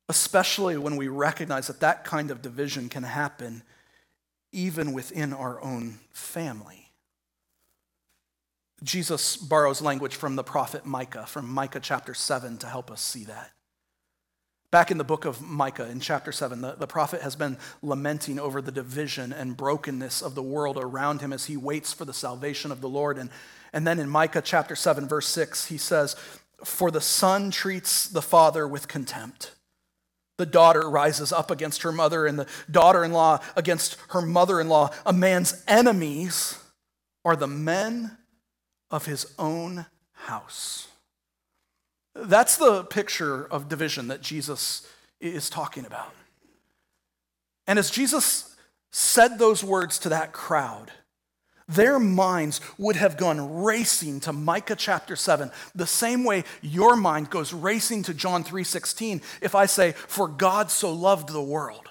especially 0.08 0.78
when 0.78 0.96
we 0.96 1.08
recognize 1.08 1.68
that 1.68 1.80
that 1.80 2.06
kind 2.06 2.30
of 2.32 2.42
division 2.42 2.90
can 2.90 3.04
happen 3.04 3.64
even 4.52 4.94
within 4.94 5.34
our 5.34 5.60
own 5.62 6.00
family. 6.12 6.83
Jesus 8.84 9.38
borrows 9.38 9.82
language 9.82 10.16
from 10.16 10.36
the 10.36 10.44
prophet 10.44 10.86
Micah, 10.86 11.26
from 11.26 11.50
Micah 11.50 11.80
chapter 11.80 12.14
7, 12.14 12.58
to 12.58 12.68
help 12.68 12.92
us 12.92 13.02
see 13.02 13.24
that. 13.26 13.52
Back 14.72 14.90
in 14.90 14.98
the 14.98 15.04
book 15.04 15.26
of 15.26 15.42
Micah, 15.42 15.88
in 15.88 16.00
chapter 16.00 16.32
7, 16.32 16.62
the, 16.62 16.74
the 16.74 16.88
prophet 16.88 17.22
has 17.22 17.36
been 17.36 17.58
lamenting 17.82 18.40
over 18.40 18.62
the 18.62 18.72
division 18.72 19.32
and 19.32 19.56
brokenness 19.56 20.22
of 20.22 20.34
the 20.34 20.42
world 20.42 20.78
around 20.78 21.22
him 21.22 21.32
as 21.32 21.46
he 21.46 21.56
waits 21.56 21.94
for 21.94 22.06
the 22.06 22.14
salvation 22.14 22.72
of 22.72 22.82
the 22.82 22.90
Lord. 22.90 23.18
And, 23.20 23.30
and 23.72 23.86
then 23.86 24.00
in 24.00 24.10
Micah 24.10 24.42
chapter 24.42 24.76
7, 24.76 25.08
verse 25.08 25.28
6, 25.28 25.68
he 25.68 25.78
says, 25.78 26.16
For 26.66 26.90
the 26.90 27.02
son 27.02 27.52
treats 27.52 28.08
the 28.08 28.22
father 28.22 28.68
with 28.68 28.88
contempt. 28.88 29.52
The 30.40 30.48
daughter 30.48 30.90
rises 30.90 31.32
up 31.32 31.52
against 31.52 31.84
her 31.84 31.92
mother, 31.92 32.26
and 32.26 32.40
the 32.40 32.48
daughter 32.70 33.04
in 33.04 33.12
law 33.12 33.40
against 33.56 33.98
her 34.10 34.22
mother 34.24 34.60
in 34.60 34.68
law. 34.68 34.90
A 35.06 35.14
man's 35.14 35.64
enemies 35.68 36.58
are 37.24 37.36
the 37.36 37.48
men 37.48 38.18
of 38.94 39.08
his 39.08 39.26
own 39.40 39.88
house. 40.12 40.88
That's 42.14 42.58
the 42.58 42.84
picture 42.84 43.44
of 43.44 43.68
division 43.68 44.08
that 44.10 44.22
Jesus 44.22 44.88
is 45.20 45.50
talking 45.50 45.84
about. 45.84 46.14
And 47.66 47.80
as 47.80 47.90
Jesus 47.90 48.56
said 48.92 49.40
those 49.40 49.64
words 49.64 49.98
to 50.00 50.10
that 50.10 50.32
crowd, 50.32 50.92
their 51.68 51.98
minds 51.98 52.62
would 52.78 52.96
have 52.96 53.18
gone 53.18 53.64
racing 53.64 54.20
to 54.22 54.32
Micah 54.32 54.76
chapter 54.76 55.16
7 55.16 55.50
the 55.74 55.88
same 55.88 56.24
way 56.24 56.44
your 56.62 56.96
mind 56.96 57.32
goes 57.32 57.52
racing 57.52 58.04
to 58.04 58.14
John 58.14 58.44
3:16 58.44 59.22
if 59.42 59.56
I 59.56 59.66
say 59.66 59.94
for 59.94 60.28
God 60.28 60.70
so 60.70 60.92
loved 60.92 61.30
the 61.30 61.42
world 61.42 61.90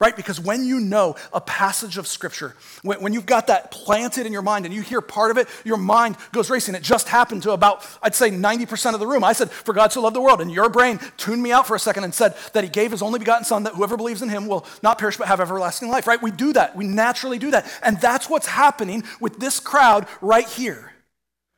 right? 0.00 0.16
Because 0.16 0.40
when 0.40 0.64
you 0.64 0.80
know 0.80 1.14
a 1.32 1.40
passage 1.40 1.98
of 1.98 2.06
scripture, 2.06 2.54
when, 2.82 3.00
when, 3.00 3.12
you've 3.12 3.26
got 3.26 3.46
that 3.46 3.70
planted 3.70 4.26
in 4.26 4.32
your 4.32 4.42
mind 4.42 4.66
and 4.66 4.74
you 4.74 4.82
hear 4.82 5.00
part 5.00 5.30
of 5.30 5.38
it, 5.38 5.48
your 5.64 5.76
mind 5.76 6.16
goes 6.32 6.50
racing. 6.50 6.74
It 6.74 6.82
just 6.82 7.08
happened 7.08 7.44
to 7.44 7.52
about, 7.52 7.86
I'd 8.02 8.14
say, 8.14 8.30
90% 8.30 8.94
of 8.94 9.00
the 9.00 9.06
room. 9.06 9.22
I 9.22 9.32
said, 9.32 9.50
For 9.50 9.72
God 9.72 9.92
so 9.92 10.02
loved 10.02 10.16
the 10.16 10.20
world. 10.20 10.40
And 10.40 10.50
your 10.50 10.68
brain 10.68 10.98
tuned 11.16 11.42
me 11.42 11.52
out 11.52 11.66
for 11.66 11.76
a 11.76 11.80
second 11.80 12.04
and 12.04 12.12
said 12.12 12.34
that 12.54 12.64
He 12.64 12.70
gave 12.70 12.90
His 12.90 13.02
only 13.02 13.18
begotten 13.18 13.44
Son, 13.44 13.62
that 13.64 13.74
whoever 13.74 13.96
believes 13.96 14.22
in 14.22 14.28
Him 14.28 14.48
will 14.48 14.66
not 14.82 14.98
perish 14.98 15.16
but 15.16 15.28
have 15.28 15.40
everlasting 15.40 15.88
life, 15.88 16.06
right? 16.06 16.20
We 16.20 16.32
do 16.32 16.52
that. 16.54 16.74
We 16.74 16.86
naturally 16.86 17.38
do 17.38 17.52
that. 17.52 17.66
And 17.82 18.00
that's 18.00 18.28
what's 18.28 18.46
happening 18.46 19.04
with 19.20 19.38
this 19.38 19.60
crowd 19.60 20.06
right 20.20 20.48
here. 20.48 20.93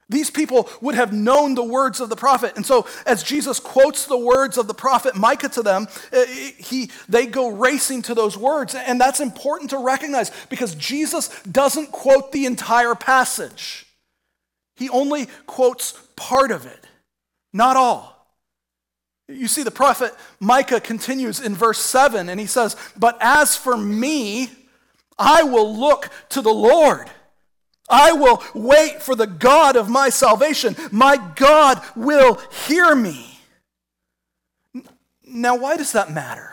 These 0.09 0.31
people 0.31 0.69
would 0.81 0.95
have 0.95 1.13
known 1.13 1.55
the 1.55 1.65
words 1.65 2.01
of 2.01 2.11
the 2.11 2.17
prophet. 2.17 2.55
And 2.55 2.65
so, 2.65 2.87
as 3.07 3.25
Jesus 3.25 3.59
quotes 3.59 4.07
the 4.07 4.17
words 4.17 4.57
of 4.57 4.69
the 4.69 4.75
prophet 4.75 5.17
Micah 5.17 5.49
to 5.51 5.63
them, 5.63 5.89
eh, 6.13 6.53
he, 6.57 6.91
they 7.09 7.27
go 7.27 7.49
racing 7.49 8.03
to 8.03 8.15
those 8.15 8.37
words. 8.37 8.77
And 8.77 9.01
that's 9.01 9.19
important 9.19 9.71
to 9.71 9.79
recognize 9.79 10.31
because 10.49 10.77
Jesus 10.77 11.29
doesn't 11.43 11.91
quote 11.91 12.31
the 12.31 12.47
entire 12.47 12.95
passage, 12.95 13.87
he 14.77 14.89
only 14.91 15.27
quotes 15.47 15.93
part 16.15 16.53
of 16.53 16.67
it, 16.67 16.87
not 17.53 17.77
all. 17.77 18.17
You 19.29 19.49
see, 19.49 19.65
the 19.65 19.73
prophet 19.73 20.15
Micah 20.39 20.81
continues 20.81 21.41
in 21.41 21.55
verse 21.55 21.81
7, 21.81 22.29
and 22.29 22.39
he 22.39 22.47
says, 22.47 22.77
But 22.97 23.19
as 23.21 23.57
for 23.57 23.77
me, 23.77 24.51
I 25.19 25.43
will 25.43 25.77
look 25.77 26.11
to 26.29 26.43
the 26.43 26.55
Lord. 26.55 27.11
I 27.89 28.13
will 28.13 28.43
wait 28.55 29.03
for 29.03 29.15
the 29.15 29.27
God 29.27 29.77
of 29.77 29.89
my 29.89 30.09
salvation. 30.09 30.77
My 30.91 31.17
God 31.37 31.81
will 31.95 32.41
hear 32.67 32.95
me. 32.95 33.39
Now, 35.25 35.57
why 35.57 35.77
does 35.77 35.93
that 35.93 36.11
matter? 36.13 36.53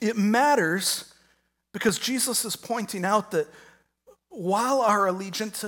It 0.00 0.16
matters 0.16 1.12
because 1.72 1.98
Jesus 1.98 2.44
is 2.44 2.56
pointing 2.56 3.04
out 3.04 3.30
that 3.30 3.46
while 4.28 4.80
our 4.80 5.06
allegiance 5.06 5.64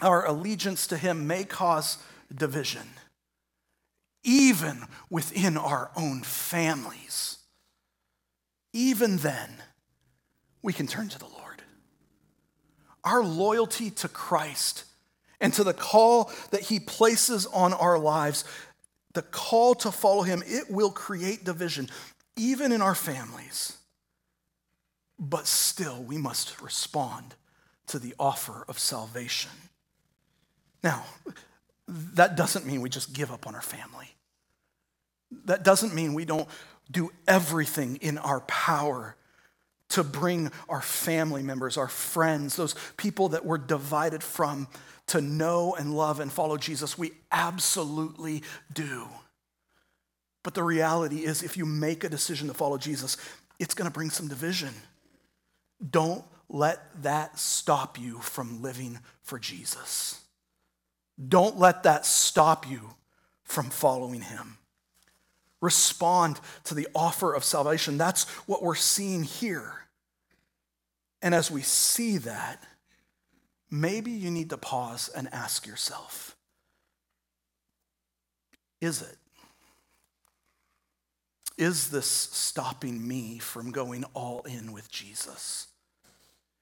our 0.00 0.24
allegiance 0.26 0.86
to 0.86 0.96
him 0.96 1.26
may 1.26 1.44
cause 1.44 1.98
division, 2.34 2.88
even 4.22 4.84
within 5.10 5.56
our 5.58 5.90
own 5.96 6.22
families, 6.22 7.38
even 8.72 9.18
then, 9.18 9.50
we 10.62 10.72
can 10.72 10.86
turn 10.86 11.08
to 11.08 11.18
the 11.18 11.26
Lord. 11.26 11.39
Our 13.04 13.22
loyalty 13.22 13.90
to 13.90 14.08
Christ 14.08 14.84
and 15.40 15.52
to 15.54 15.64
the 15.64 15.74
call 15.74 16.30
that 16.50 16.62
he 16.62 16.80
places 16.80 17.46
on 17.46 17.72
our 17.72 17.98
lives, 17.98 18.44
the 19.14 19.22
call 19.22 19.74
to 19.76 19.90
follow 19.90 20.22
him, 20.22 20.42
it 20.46 20.70
will 20.70 20.90
create 20.90 21.44
division, 21.44 21.88
even 22.36 22.72
in 22.72 22.82
our 22.82 22.94
families. 22.94 23.76
But 25.18 25.46
still, 25.46 26.02
we 26.02 26.16
must 26.16 26.60
respond 26.60 27.34
to 27.88 27.98
the 27.98 28.14
offer 28.18 28.64
of 28.68 28.78
salvation. 28.78 29.50
Now, 30.82 31.04
that 31.88 32.36
doesn't 32.36 32.66
mean 32.66 32.80
we 32.80 32.88
just 32.88 33.12
give 33.12 33.32
up 33.32 33.46
on 33.46 33.54
our 33.54 33.62
family. 33.62 34.14
That 35.44 35.62
doesn't 35.62 35.94
mean 35.94 36.14
we 36.14 36.24
don't 36.24 36.48
do 36.90 37.10
everything 37.26 37.96
in 37.96 38.18
our 38.18 38.40
power 38.40 39.16
to 39.90 40.04
bring 40.04 40.50
our 40.68 40.80
family 40.80 41.42
members, 41.42 41.76
our 41.76 41.88
friends, 41.88 42.56
those 42.56 42.74
people 42.96 43.30
that 43.30 43.44
we're 43.44 43.58
divided 43.58 44.22
from, 44.22 44.68
to 45.08 45.20
know 45.20 45.74
and 45.74 45.94
love 45.94 46.20
and 46.20 46.32
follow 46.32 46.56
Jesus. 46.56 46.96
We 46.96 47.12
absolutely 47.32 48.42
do. 48.72 49.08
But 50.42 50.54
the 50.54 50.62
reality 50.62 51.24
is, 51.24 51.42
if 51.42 51.56
you 51.56 51.66
make 51.66 52.04
a 52.04 52.08
decision 52.08 52.48
to 52.48 52.54
follow 52.54 52.78
Jesus, 52.78 53.16
it's 53.58 53.74
going 53.74 53.90
to 53.90 53.92
bring 53.92 54.10
some 54.10 54.28
division. 54.28 54.72
Don't 55.90 56.24
let 56.48 57.02
that 57.02 57.38
stop 57.38 57.98
you 57.98 58.18
from 58.20 58.62
living 58.62 58.98
for 59.22 59.38
Jesus. 59.38 60.20
Don't 61.28 61.58
let 61.58 61.82
that 61.82 62.06
stop 62.06 62.68
you 62.68 62.94
from 63.44 63.68
following 63.68 64.22
him. 64.22 64.56
Respond 65.60 66.40
to 66.64 66.74
the 66.74 66.88
offer 66.94 67.34
of 67.34 67.44
salvation. 67.44 67.98
That's 67.98 68.24
what 68.46 68.62
we're 68.62 68.74
seeing 68.74 69.22
here. 69.22 69.74
And 71.22 71.34
as 71.34 71.50
we 71.50 71.62
see 71.62 72.18
that, 72.18 72.62
maybe 73.70 74.10
you 74.10 74.30
need 74.30 74.50
to 74.50 74.56
pause 74.56 75.10
and 75.14 75.28
ask 75.32 75.66
yourself 75.66 76.36
is 78.80 79.02
it? 79.02 79.16
Is 81.58 81.90
this 81.90 82.06
stopping 82.06 83.06
me 83.06 83.38
from 83.38 83.70
going 83.70 84.04
all 84.14 84.40
in 84.44 84.72
with 84.72 84.90
Jesus? 84.90 85.66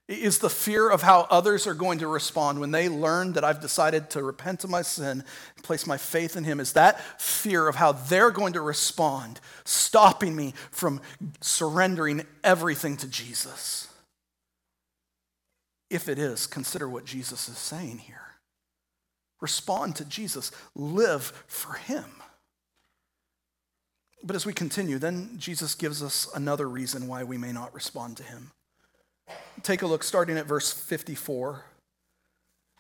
Is 0.09 0.39
the 0.39 0.49
fear 0.49 0.89
of 0.89 1.03
how 1.03 1.27
others 1.29 1.67
are 1.67 1.75
going 1.75 1.99
to 1.99 2.07
respond 2.07 2.61
when 2.61 2.71
they 2.71 2.89
learn 2.89 3.35
that 3.35 3.45
I've 3.45 3.61
decided 3.61 4.09
to 4.11 4.23
repent 4.23 4.65
of 4.65 4.71
my 4.71 4.81
sin 4.81 5.23
and 5.55 5.65
place 5.65 5.87
my 5.87 5.99
faith 5.99 6.35
in 6.35 6.45
Him? 6.45 6.61
Is 6.61 6.73
that 6.73 7.21
fear 7.21 7.69
of 7.69 7.77
how 7.77 7.93
they're 7.93 8.31
going 8.31 8.55
to 8.55 8.63
respond 8.63 9.39
stopping 9.65 10.35
me 10.35 10.55
from 10.71 11.03
surrendering 11.43 12.25
everything 12.43 12.97
to 12.97 13.07
Jesus? 13.07 13.87
If 15.91 16.09
it 16.09 16.19
is, 16.19 16.47
consider 16.47 16.89
what 16.89 17.05
Jesus 17.05 17.47
is 17.51 17.59
saying 17.59 17.99
here. 17.99 18.37
Respond 19.41 19.97
to 19.97 20.07
Jesus, 20.07 20.51
live 20.75 21.45
for 21.47 21.75
Him. 21.75 22.07
But 24.25 24.37
as 24.37 24.47
we 24.47 24.55
continue, 24.55 24.99
then 24.99 25.35
Jesus 25.37 25.75
gives 25.75 26.03
us 26.03 26.29
another 26.35 26.67
reason 26.67 27.09
why 27.09 27.25
we 27.25 27.37
may 27.37 27.53
not 27.53 27.75
respond 27.75 28.17
to 28.17 28.23
Him. 28.23 28.53
Take 29.63 29.83
a 29.83 29.87
look 29.87 30.03
starting 30.03 30.39
at 30.39 30.47
verse 30.47 30.73
54. 30.73 31.65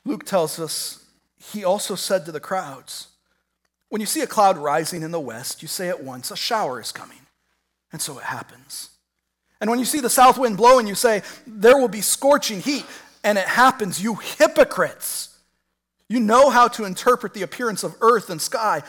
Luke 0.05 0.25
tells 0.25 0.59
us, 0.59 1.05
He 1.53 1.65
also 1.65 1.95
said 1.95 2.25
to 2.25 2.33
the 2.33 2.41
crowds, 2.41 3.09
When 3.89 4.01
you 4.01 4.07
see 4.07 4.21
a 4.21 4.27
cloud 4.27 4.59
rising 4.59 5.03
in 5.03 5.11
the 5.11 5.21
west, 5.21 5.63
you 5.63 5.69
say 5.69 5.89
at 5.89 6.03
once, 6.03 6.31
A 6.31 6.37
shower 6.37 6.81
is 6.81 6.93
coming. 6.93 7.19
And 7.93 8.01
so 8.01 8.19
it 8.19 8.25
happens. 8.25 8.91
And 9.61 9.71
when 9.71 9.79
you 9.79 9.85
see 9.85 10.01
the 10.01 10.11
south 10.11 10.39
wind 10.39 10.57
blowing, 10.57 10.87
you 10.87 10.95
say, 10.95 11.23
There 11.47 11.77
will 11.77 11.89
be 11.89 12.01
scorching 12.01 12.61
heat. 12.61 12.87
And 13.25 13.37
it 13.37 13.47
happens, 13.47 14.01
you 14.03 14.15
hypocrites. 14.15 15.39
You 16.09 16.21
know 16.21 16.49
how 16.49 16.69
to 16.69 16.85
interpret 16.85 17.35
the 17.35 17.43
appearance 17.43 17.85
of 17.85 17.95
earth 18.01 18.31
and 18.31 18.41
sky, 18.41 18.83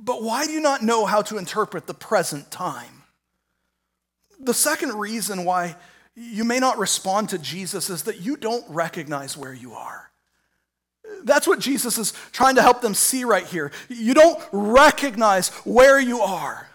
but 0.00 0.22
why 0.22 0.46
do 0.46 0.52
you 0.52 0.60
not 0.60 0.82
know 0.82 1.06
how 1.06 1.22
to 1.22 1.38
interpret 1.38 1.86
the 1.86 1.94
present 1.94 2.50
time? 2.50 3.02
The 4.38 4.54
second 4.54 4.92
reason 4.92 5.44
why 5.44 5.76
you 6.16 6.44
may 6.44 6.58
not 6.58 6.78
respond 6.78 7.30
to 7.30 7.38
Jesus 7.38 7.90
is 7.90 8.04
that 8.04 8.20
you 8.20 8.36
don't 8.36 8.64
recognize 8.68 9.36
where 9.36 9.52
you 9.52 9.72
are. 9.74 10.10
That's 11.24 11.46
what 11.46 11.58
Jesus 11.58 11.98
is 11.98 12.12
trying 12.32 12.54
to 12.56 12.62
help 12.62 12.80
them 12.80 12.94
see 12.94 13.24
right 13.24 13.44
here. 13.44 13.72
You 13.88 14.14
don't 14.14 14.42
recognize 14.52 15.48
where 15.64 15.98
you 15.98 16.20
are. 16.20 16.68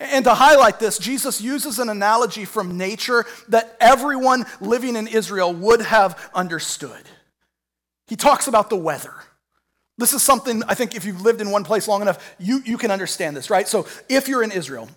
And 0.00 0.24
to 0.24 0.34
highlight 0.34 0.80
this, 0.80 0.98
Jesus 0.98 1.40
uses 1.40 1.78
an 1.78 1.88
analogy 1.88 2.44
from 2.44 2.76
nature 2.76 3.24
that 3.48 3.76
everyone 3.80 4.46
living 4.60 4.96
in 4.96 5.06
Israel 5.06 5.54
would 5.54 5.80
have 5.80 6.30
understood. 6.34 7.02
He 8.08 8.16
talks 8.16 8.48
about 8.48 8.68
the 8.68 8.76
weather. 8.76 9.14
This 9.98 10.12
is 10.12 10.22
something 10.22 10.62
I 10.66 10.74
think 10.74 10.96
if 10.96 11.04
you've 11.04 11.22
lived 11.22 11.40
in 11.40 11.50
one 11.50 11.62
place 11.62 11.86
long 11.86 12.02
enough, 12.02 12.34
you, 12.38 12.60
you 12.64 12.76
can 12.76 12.90
understand 12.90 13.36
this, 13.36 13.50
right? 13.50 13.68
So 13.68 13.86
if 14.08 14.26
you're 14.26 14.42
in 14.42 14.50
Israel, 14.50 14.88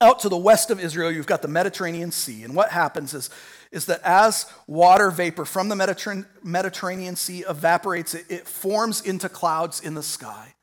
out 0.00 0.20
to 0.20 0.28
the 0.28 0.36
west 0.36 0.70
of 0.70 0.80
Israel, 0.80 1.10
you've 1.10 1.26
got 1.26 1.42
the 1.42 1.48
Mediterranean 1.48 2.10
Sea. 2.10 2.44
And 2.44 2.54
what 2.54 2.70
happens 2.70 3.14
is, 3.14 3.30
is 3.72 3.86
that 3.86 4.00
as 4.04 4.46
water 4.66 5.10
vapor 5.10 5.44
from 5.44 5.68
the 5.68 6.24
Mediterranean 6.42 7.16
Sea 7.16 7.44
evaporates, 7.48 8.14
it, 8.14 8.26
it 8.28 8.46
forms 8.46 9.00
into 9.00 9.28
clouds 9.28 9.80
in 9.80 9.94
the 9.94 10.02
sky. 10.02 10.54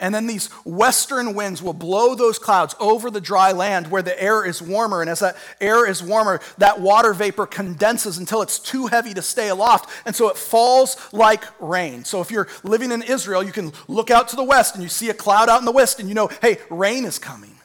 And 0.00 0.14
then 0.14 0.28
these 0.28 0.46
western 0.64 1.34
winds 1.34 1.60
will 1.60 1.72
blow 1.72 2.14
those 2.14 2.38
clouds 2.38 2.76
over 2.78 3.10
the 3.10 3.20
dry 3.20 3.50
land 3.50 3.90
where 3.90 4.02
the 4.02 4.22
air 4.22 4.46
is 4.46 4.62
warmer. 4.62 5.00
And 5.00 5.10
as 5.10 5.18
that 5.20 5.36
air 5.60 5.88
is 5.88 6.02
warmer, 6.02 6.40
that 6.58 6.80
water 6.80 7.12
vapor 7.12 7.46
condenses 7.46 8.16
until 8.16 8.40
it's 8.40 8.60
too 8.60 8.86
heavy 8.86 9.12
to 9.14 9.22
stay 9.22 9.48
aloft. 9.48 9.90
And 10.06 10.14
so 10.14 10.28
it 10.28 10.36
falls 10.36 10.96
like 11.12 11.42
rain. 11.60 12.04
So 12.04 12.20
if 12.20 12.30
you're 12.30 12.46
living 12.62 12.92
in 12.92 13.02
Israel, 13.02 13.42
you 13.42 13.50
can 13.50 13.72
look 13.88 14.12
out 14.12 14.28
to 14.28 14.36
the 14.36 14.44
west 14.44 14.76
and 14.76 14.84
you 14.84 14.88
see 14.88 15.10
a 15.10 15.14
cloud 15.14 15.48
out 15.48 15.58
in 15.58 15.64
the 15.64 15.72
west 15.72 15.98
and 15.98 16.08
you 16.08 16.14
know, 16.14 16.30
hey, 16.40 16.58
rain 16.70 17.04
is 17.04 17.18
coming. 17.18 17.58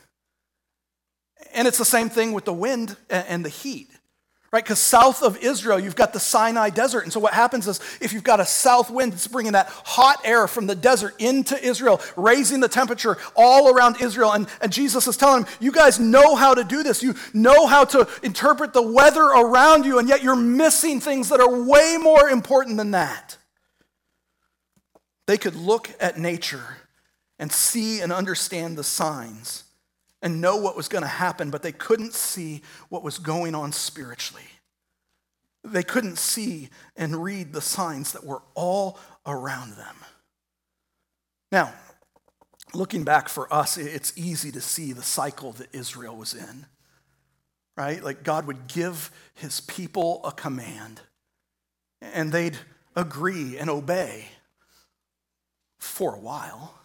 And 1.54 1.68
it's 1.68 1.78
the 1.78 1.86
same 1.86 2.10
thing 2.10 2.34
with 2.34 2.46
the 2.46 2.54
wind 2.54 2.98
and 3.10 3.46
the 3.46 3.50
heat, 3.50 3.88
right? 4.52 4.64
Because 4.64 4.80
south 4.80 5.22
of 5.22 5.38
Israel, 5.38 5.80
you've 5.80 5.96
got 5.96 6.12
the 6.12 6.20
Sinai 6.20 6.72
desert. 6.72 7.04
And 7.04 7.14
so 7.14 7.20
what 7.20 7.34
happens 7.34 7.68
is 7.68 7.80
if 8.02 8.12
you've 8.12 8.24
got 8.24 8.40
a 8.40 8.46
south 8.46 8.90
wind, 8.90 9.14
it's 9.14 9.28
bringing 9.28 9.52
that 9.52 9.68
hot 9.70 10.20
air 10.26 10.48
from 10.48 10.66
the 10.66 10.76
desert 10.76 11.14
into 11.20 11.56
Israel, 11.64 12.02
raising 12.18 12.60
the 12.60 12.68
temperature 12.68 13.18
all 13.36 13.70
around 13.70 14.02
Israel. 14.02 14.32
And, 14.32 14.48
and 14.62 14.72
Jesus 14.72 15.08
is 15.08 15.16
telling 15.16 15.44
them, 15.44 15.54
you 15.60 15.72
guys 15.72 16.00
know 16.00 16.36
how 16.36 16.56
to 16.56 16.64
do 16.64 16.82
this. 16.82 17.04
You 17.04 17.14
know 17.34 17.68
how 17.68 17.86
to 17.86 18.08
interpret 18.24 18.74
the 18.74 18.82
weather 18.82 19.24
around 19.24 19.86
you, 19.86 20.00
and 20.00 20.10
yet 20.10 20.24
you're 20.24 20.36
missing 20.36 21.00
things 21.00 21.30
that 21.30 21.40
are 21.40 21.64
way 21.64 21.98
more 22.02 22.30
important 22.30 22.78
than 22.78 22.92
that. 22.92 23.38
They 25.28 25.38
could 25.38 25.56
look 25.56 25.90
at 26.00 26.18
nature 26.18 26.78
and 27.38 27.52
see 27.52 28.02
and 28.02 28.12
understand 28.12 28.76
the 28.76 28.84
signs 28.84 29.63
and 30.24 30.40
know 30.40 30.56
what 30.56 30.78
was 30.78 30.88
going 30.88 31.04
to 31.04 31.08
happen, 31.08 31.52
but 31.52 31.62
they 31.62 31.74
couldn't 31.74 32.14
see 32.14 32.62
what 32.88 33.04
was 33.04 33.20
going 33.20 33.54
on 33.54 33.74
spiritually. 33.74 34.48
They 35.66 35.84
couldn't 35.84 36.18
see 36.18 36.70
and 36.96 37.22
read 37.22 37.52
the 37.52 37.62
signs 37.62 38.14
that 38.14 38.26
were 38.26 38.42
all 38.56 38.98
around 39.26 39.74
them. 39.74 39.98
Now, 41.52 41.74
looking 42.74 43.04
back 43.04 43.28
for 43.28 43.54
us, 43.54 43.78
it's 43.78 44.14
easy 44.16 44.50
to 44.54 44.62
see 44.62 44.94
the 44.94 45.04
cycle 45.04 45.52
that 45.54 45.68
Israel 45.76 46.16
was 46.16 46.34
in, 46.34 46.68
right? 47.76 48.02
Like 48.02 48.24
God 48.24 48.48
would 48.48 48.68
give 48.68 49.12
his 49.36 49.60
people 49.60 50.22
a 50.24 50.32
command, 50.32 51.02
and 52.02 52.32
they'd 52.32 52.58
agree 52.96 53.58
and 53.58 53.70
obey 53.70 54.30
for 55.80 56.16
a 56.16 56.20
while. 56.20 56.76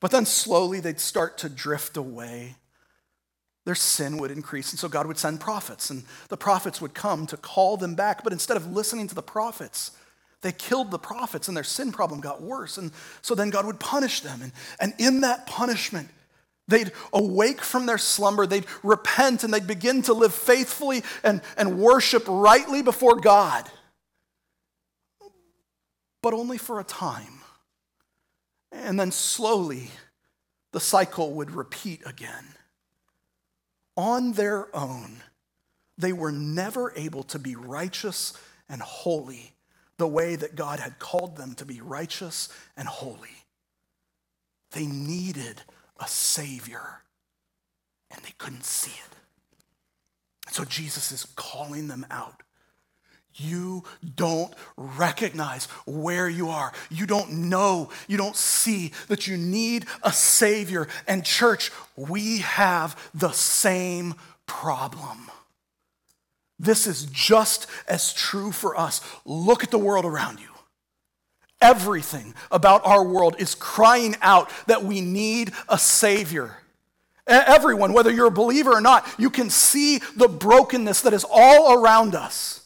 But 0.00 0.10
then 0.10 0.26
slowly 0.26 0.80
they'd 0.80 1.00
start 1.00 1.38
to 1.38 1.48
drift 1.48 1.96
away. 1.96 2.56
Their 3.66 3.74
sin 3.74 4.16
would 4.18 4.30
increase, 4.30 4.72
and 4.72 4.78
so 4.78 4.88
God 4.88 5.06
would 5.06 5.18
send 5.18 5.40
prophets, 5.40 5.90
and 5.90 6.04
the 6.28 6.36
prophets 6.36 6.80
would 6.80 6.94
come 6.94 7.26
to 7.26 7.36
call 7.36 7.76
them 7.76 7.94
back. 7.94 8.24
But 8.24 8.32
instead 8.32 8.56
of 8.56 8.72
listening 8.72 9.06
to 9.08 9.14
the 9.14 9.22
prophets, 9.22 9.92
they 10.40 10.52
killed 10.52 10.90
the 10.90 10.98
prophets, 10.98 11.46
and 11.46 11.56
their 11.56 11.64
sin 11.64 11.92
problem 11.92 12.20
got 12.20 12.40
worse. 12.40 12.78
And 12.78 12.90
so 13.20 13.34
then 13.34 13.50
God 13.50 13.66
would 13.66 13.78
punish 13.78 14.20
them. 14.20 14.40
And, 14.42 14.52
and 14.80 14.94
in 14.98 15.20
that 15.20 15.46
punishment, 15.46 16.08
They'd 16.70 16.92
awake 17.12 17.60
from 17.60 17.86
their 17.86 17.98
slumber, 17.98 18.46
they'd 18.46 18.66
repent, 18.84 19.42
and 19.42 19.52
they'd 19.52 19.66
begin 19.66 20.02
to 20.02 20.14
live 20.14 20.32
faithfully 20.32 21.02
and, 21.24 21.42
and 21.56 21.80
worship 21.80 22.24
rightly 22.28 22.80
before 22.80 23.16
God. 23.16 23.68
But 26.22 26.32
only 26.32 26.58
for 26.58 26.78
a 26.78 26.84
time. 26.84 27.39
And 28.72 28.98
then 28.98 29.12
slowly, 29.12 29.90
the 30.72 30.80
cycle 30.80 31.32
would 31.34 31.50
repeat 31.50 32.02
again. 32.06 32.44
On 33.96 34.32
their 34.32 34.74
own, 34.74 35.22
they 35.98 36.12
were 36.12 36.32
never 36.32 36.92
able 36.96 37.22
to 37.24 37.38
be 37.38 37.56
righteous 37.56 38.32
and 38.68 38.80
holy 38.80 39.52
the 39.98 40.06
way 40.06 40.34
that 40.34 40.54
God 40.54 40.80
had 40.80 40.98
called 40.98 41.36
them 41.36 41.54
to 41.56 41.66
be 41.66 41.80
righteous 41.80 42.48
and 42.76 42.88
holy. 42.88 43.44
They 44.70 44.86
needed 44.86 45.62
a 45.98 46.08
Savior, 46.08 47.02
and 48.10 48.22
they 48.22 48.32
couldn't 48.38 48.64
see 48.64 48.92
it. 48.92 49.16
And 50.46 50.54
so 50.54 50.64
Jesus 50.64 51.12
is 51.12 51.26
calling 51.36 51.88
them 51.88 52.06
out. 52.10 52.42
You 53.34 53.84
don't 54.16 54.52
recognize 54.76 55.66
where 55.86 56.28
you 56.28 56.48
are. 56.48 56.72
You 56.90 57.06
don't 57.06 57.48
know, 57.48 57.90
you 58.08 58.16
don't 58.16 58.36
see 58.36 58.92
that 59.08 59.26
you 59.26 59.36
need 59.36 59.86
a 60.02 60.12
Savior. 60.12 60.88
And, 61.06 61.24
church, 61.24 61.70
we 61.96 62.38
have 62.38 63.10
the 63.14 63.32
same 63.32 64.14
problem. 64.46 65.30
This 66.58 66.86
is 66.86 67.06
just 67.06 67.66
as 67.88 68.12
true 68.12 68.52
for 68.52 68.78
us. 68.78 69.00
Look 69.24 69.64
at 69.64 69.70
the 69.70 69.78
world 69.78 70.04
around 70.04 70.40
you. 70.40 70.48
Everything 71.60 72.34
about 72.50 72.84
our 72.86 73.04
world 73.04 73.36
is 73.38 73.54
crying 73.54 74.16
out 74.22 74.50
that 74.66 74.84
we 74.84 75.00
need 75.00 75.52
a 75.68 75.78
Savior. 75.78 76.56
Everyone, 77.26 77.92
whether 77.92 78.10
you're 78.10 78.26
a 78.26 78.30
believer 78.30 78.72
or 78.72 78.80
not, 78.80 79.06
you 79.18 79.30
can 79.30 79.50
see 79.50 79.98
the 80.16 80.28
brokenness 80.28 81.02
that 81.02 81.12
is 81.12 81.24
all 81.30 81.72
around 81.72 82.14
us. 82.14 82.59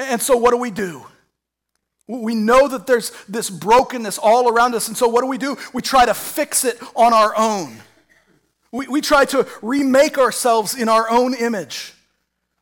And 0.00 0.22
so, 0.22 0.36
what 0.36 0.52
do 0.52 0.56
we 0.56 0.70
do? 0.70 1.04
We 2.08 2.34
know 2.34 2.66
that 2.66 2.86
there's 2.86 3.12
this 3.28 3.50
brokenness 3.50 4.18
all 4.18 4.48
around 4.48 4.74
us. 4.74 4.88
And 4.88 4.96
so, 4.96 5.06
what 5.08 5.20
do 5.20 5.26
we 5.26 5.38
do? 5.38 5.58
We 5.74 5.82
try 5.82 6.06
to 6.06 6.14
fix 6.14 6.64
it 6.64 6.80
on 6.96 7.12
our 7.12 7.34
own. 7.36 7.76
We, 8.72 8.88
we 8.88 9.00
try 9.02 9.26
to 9.26 9.46
remake 9.60 10.16
ourselves 10.16 10.74
in 10.74 10.88
our 10.88 11.10
own 11.10 11.34
image. 11.34 11.92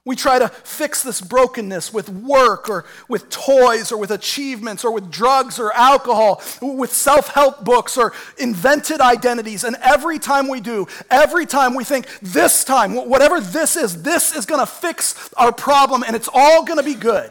We 0.08 0.16
try 0.16 0.38
to 0.38 0.48
fix 0.48 1.02
this 1.02 1.20
brokenness 1.20 1.92
with 1.92 2.08
work 2.08 2.70
or 2.70 2.86
with 3.08 3.28
toys 3.28 3.92
or 3.92 3.98
with 3.98 4.10
achievements 4.10 4.82
or 4.82 4.90
with 4.90 5.10
drugs 5.10 5.58
or 5.58 5.70
alcohol, 5.74 6.42
with 6.62 6.94
self 6.94 7.28
help 7.28 7.62
books 7.62 7.98
or 7.98 8.14
invented 8.38 9.02
identities. 9.02 9.64
And 9.64 9.76
every 9.82 10.18
time 10.18 10.48
we 10.48 10.62
do, 10.62 10.86
every 11.10 11.44
time 11.44 11.74
we 11.74 11.84
think, 11.84 12.06
this 12.22 12.64
time, 12.64 12.94
whatever 12.94 13.38
this 13.38 13.76
is, 13.76 14.02
this 14.02 14.34
is 14.34 14.46
going 14.46 14.60
to 14.60 14.66
fix 14.66 15.28
our 15.34 15.52
problem 15.52 16.02
and 16.02 16.16
it's 16.16 16.30
all 16.32 16.64
going 16.64 16.78
to 16.78 16.82
be 16.82 16.94
good. 16.94 17.30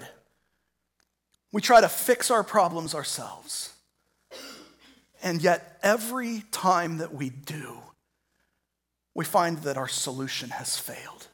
We 1.51 1.61
try 1.61 1.81
to 1.81 1.89
fix 1.89 2.29
our 2.29 2.43
problems 2.43 2.93
ourselves. 2.93 3.73
And 5.23 5.41
yet, 5.41 5.79
every 5.81 6.43
time 6.51 6.99
that 6.99 7.11
we 7.11 7.31
do, 7.31 7.79
we 9.15 9.25
find 9.25 9.57
that 9.63 9.77
our 9.77 9.87
solution 9.87 10.51
has 10.51 10.77
failed 10.77 11.26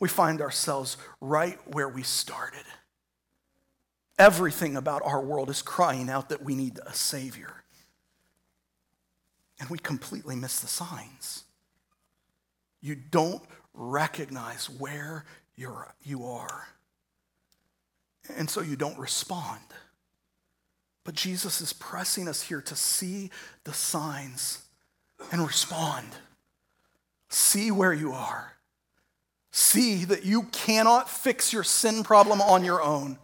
we 0.00 0.08
find 0.08 0.40
ourselves 0.40 0.96
right 1.20 1.58
where 1.72 1.88
we 1.88 2.02
started. 2.02 2.64
Everything 4.18 4.76
about 4.76 5.02
our 5.04 5.22
world 5.22 5.50
is 5.50 5.62
crying 5.62 6.10
out 6.10 6.30
that 6.30 6.42
we 6.42 6.54
need 6.54 6.78
a 6.84 6.92
Savior. 6.92 7.62
And 9.60 9.68
we 9.68 9.78
completely 9.78 10.36
miss 10.36 10.60
the 10.60 10.66
signs. 10.66 11.44
You 12.80 12.96
don't 12.96 13.42
recognize 13.74 14.68
where 14.70 15.26
you're, 15.54 15.94
you 16.02 16.24
are. 16.24 16.68
And 18.36 18.48
so 18.48 18.62
you 18.62 18.76
don't 18.76 18.98
respond. 18.98 19.60
But 21.04 21.14
Jesus 21.14 21.60
is 21.60 21.74
pressing 21.74 22.26
us 22.26 22.42
here 22.42 22.62
to 22.62 22.76
see 22.76 23.30
the 23.64 23.74
signs 23.74 24.62
and 25.30 25.46
respond. 25.46 26.06
See 27.28 27.70
where 27.70 27.92
you 27.92 28.12
are. 28.12 28.54
See 29.50 30.04
that 30.04 30.24
you 30.24 30.44
cannot 30.52 31.10
fix 31.10 31.52
your 31.52 31.64
sin 31.64 32.04
problem 32.04 32.40
on 32.40 32.64
your 32.64 32.82
own. 32.82 33.18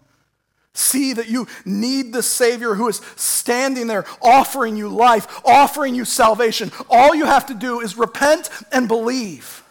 See 0.75 1.15
that 1.15 1.29
you 1.29 1.47
need 1.65 2.13
the 2.13 2.23
Savior 2.23 2.75
who 2.75 2.89
is 2.89 3.01
standing 3.17 3.87
there 3.87 4.05
offering 4.21 4.77
you 4.77 4.89
life, 4.89 5.41
offering 5.45 5.95
you 5.95 6.05
salvation. 6.05 6.71
All 6.91 7.15
you 7.15 7.25
have 7.25 7.47
to 7.47 7.55
do 7.55 7.81
is 7.81 7.97
repent 7.97 8.51
and 8.73 8.87
believe. 8.87 9.63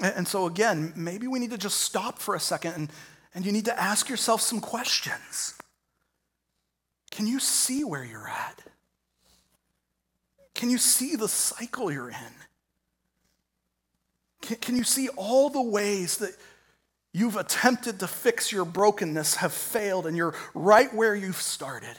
And 0.00 0.26
so, 0.26 0.46
again, 0.46 0.92
maybe 0.96 1.26
we 1.26 1.38
need 1.38 1.50
to 1.50 1.58
just 1.58 1.78
stop 1.82 2.18
for 2.18 2.34
a 2.34 2.40
second 2.40 2.72
and, 2.72 2.92
and 3.34 3.44
you 3.44 3.52
need 3.52 3.66
to 3.66 3.80
ask 3.80 4.08
yourself 4.08 4.40
some 4.40 4.60
questions. 4.60 5.54
Can 7.10 7.26
you 7.26 7.38
see 7.38 7.84
where 7.84 8.04
you're 8.04 8.28
at? 8.28 8.62
Can 10.54 10.70
you 10.70 10.78
see 10.78 11.16
the 11.16 11.28
cycle 11.28 11.92
you're 11.92 12.10
in? 12.10 12.34
Can, 14.50 14.58
can 14.58 14.76
you 14.76 14.82
see 14.82 15.08
all 15.10 15.48
the 15.48 15.62
ways 15.62 16.16
that 16.16 16.34
you've 17.12 17.36
attempted 17.36 18.00
to 18.00 18.08
fix 18.08 18.50
your 18.50 18.64
brokenness 18.64 19.36
have 19.36 19.52
failed 19.52 20.08
and 20.08 20.16
you're 20.16 20.34
right 20.54 20.92
where 20.92 21.14
you've 21.14 21.36
started? 21.36 21.96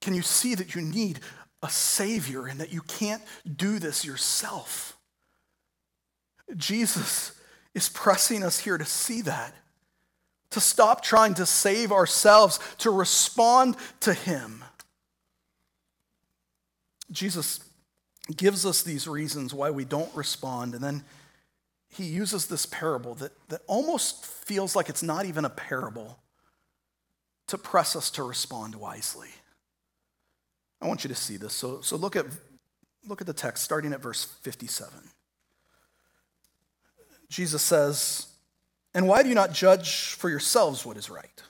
Can 0.00 0.14
you 0.14 0.22
see 0.22 0.54
that 0.54 0.74
you 0.74 0.80
need 0.80 1.20
a 1.62 1.68
Savior 1.68 2.46
and 2.46 2.58
that 2.60 2.72
you 2.72 2.80
can't 2.80 3.22
do 3.56 3.78
this 3.78 4.02
yourself? 4.02 4.96
Jesus 6.56 7.32
is 7.74 7.90
pressing 7.90 8.42
us 8.42 8.58
here 8.58 8.78
to 8.78 8.86
see 8.86 9.20
that, 9.22 9.54
to 10.52 10.60
stop 10.60 11.02
trying 11.02 11.34
to 11.34 11.44
save 11.44 11.92
ourselves, 11.92 12.58
to 12.78 12.90
respond 12.90 13.76
to 14.00 14.14
Him. 14.14 14.64
Jesus 17.10 17.67
gives 18.36 18.66
us 18.66 18.82
these 18.82 19.08
reasons 19.08 19.54
why 19.54 19.70
we 19.70 19.84
don't 19.84 20.14
respond, 20.14 20.74
and 20.74 20.84
then 20.84 21.04
he 21.88 22.04
uses 22.04 22.46
this 22.46 22.66
parable 22.66 23.14
that, 23.16 23.32
that 23.48 23.62
almost 23.66 24.26
feels 24.26 24.76
like 24.76 24.88
it's 24.88 25.02
not 25.02 25.24
even 25.24 25.44
a 25.44 25.50
parable 25.50 26.18
to 27.46 27.56
press 27.56 27.96
us 27.96 28.10
to 28.10 28.22
respond 28.22 28.74
wisely. 28.74 29.30
I 30.80 30.86
want 30.86 31.02
you 31.02 31.08
to 31.08 31.14
see 31.14 31.36
this. 31.36 31.54
So, 31.54 31.80
so 31.80 31.96
look, 31.96 32.14
at, 32.14 32.26
look 33.06 33.20
at 33.20 33.26
the 33.26 33.32
text, 33.32 33.64
starting 33.64 33.92
at 33.92 34.02
verse 34.02 34.24
57. 34.42 34.92
Jesus 37.28 37.62
says, 37.62 38.26
And 38.94 39.08
why 39.08 39.22
do 39.22 39.28
you 39.28 39.34
not 39.34 39.52
judge 39.52 40.14
for 40.14 40.28
yourselves 40.28 40.84
what 40.84 40.96
is 40.96 41.10
right? 41.10 41.42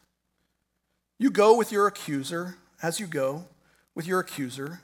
You 1.18 1.30
go 1.30 1.56
with 1.56 1.72
your 1.72 1.88
accuser, 1.88 2.56
as 2.82 3.00
you 3.00 3.06
go 3.06 3.46
with 3.94 4.06
your 4.06 4.20
accuser, 4.20 4.80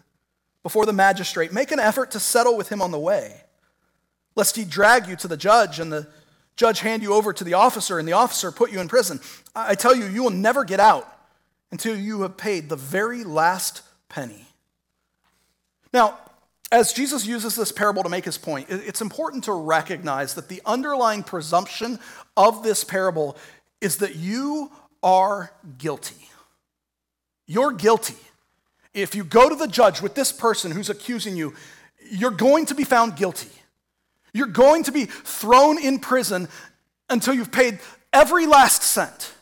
before 0.64 0.86
the 0.86 0.92
magistrate. 0.92 1.52
Make 1.52 1.70
an 1.70 1.78
effort 1.78 2.10
to 2.12 2.18
settle 2.18 2.56
with 2.56 2.70
him 2.70 2.82
on 2.82 2.90
the 2.90 2.98
way, 2.98 3.42
lest 4.34 4.56
he 4.56 4.64
drag 4.64 5.06
you 5.06 5.14
to 5.14 5.28
the 5.28 5.36
judge 5.36 5.78
and 5.78 5.92
the 5.92 6.08
judge 6.56 6.80
hand 6.80 7.02
you 7.02 7.14
over 7.14 7.32
to 7.32 7.44
the 7.44 7.54
officer 7.54 8.00
and 8.00 8.08
the 8.08 8.14
officer 8.14 8.50
put 8.50 8.72
you 8.72 8.80
in 8.80 8.88
prison. 8.88 9.20
I 9.54 9.76
tell 9.76 9.94
you, 9.94 10.06
you 10.06 10.24
will 10.24 10.30
never 10.30 10.64
get 10.64 10.80
out 10.80 11.06
until 11.70 11.96
you 11.96 12.22
have 12.22 12.36
paid 12.36 12.68
the 12.68 12.76
very 12.76 13.22
last 13.22 13.82
penny. 14.08 14.46
Now, 15.92 16.18
as 16.72 16.92
Jesus 16.92 17.26
uses 17.26 17.54
this 17.54 17.70
parable 17.70 18.02
to 18.02 18.08
make 18.08 18.24
his 18.24 18.38
point, 18.38 18.66
it's 18.68 19.00
important 19.00 19.44
to 19.44 19.52
recognize 19.52 20.34
that 20.34 20.48
the 20.48 20.62
underlying 20.64 21.22
presumption 21.22 22.00
of 22.36 22.62
this 22.64 22.82
parable 22.82 23.36
is 23.80 23.98
that 23.98 24.16
you 24.16 24.72
are 25.02 25.52
guilty. 25.78 26.28
You're 27.46 27.72
guilty 27.72 28.16
if 28.94 29.14
you 29.14 29.24
go 29.24 29.48
to 29.48 29.54
the 29.56 29.66
judge 29.66 30.00
with 30.00 30.14
this 30.14 30.32
person 30.32 30.70
who's 30.70 30.88
accusing 30.88 31.36
you, 31.36 31.54
you're 32.10 32.30
going 32.30 32.66
to 32.66 32.74
be 32.74 32.84
found 32.84 33.16
guilty. 33.16 33.50
You're 34.32 34.46
going 34.46 34.84
to 34.84 34.92
be 34.92 35.04
thrown 35.04 35.78
in 35.78 35.98
prison 35.98 36.48
until 37.10 37.34
you've 37.34 37.52
paid 37.52 37.80
every 38.12 38.46
last 38.46 38.82
cent. 38.82 39.34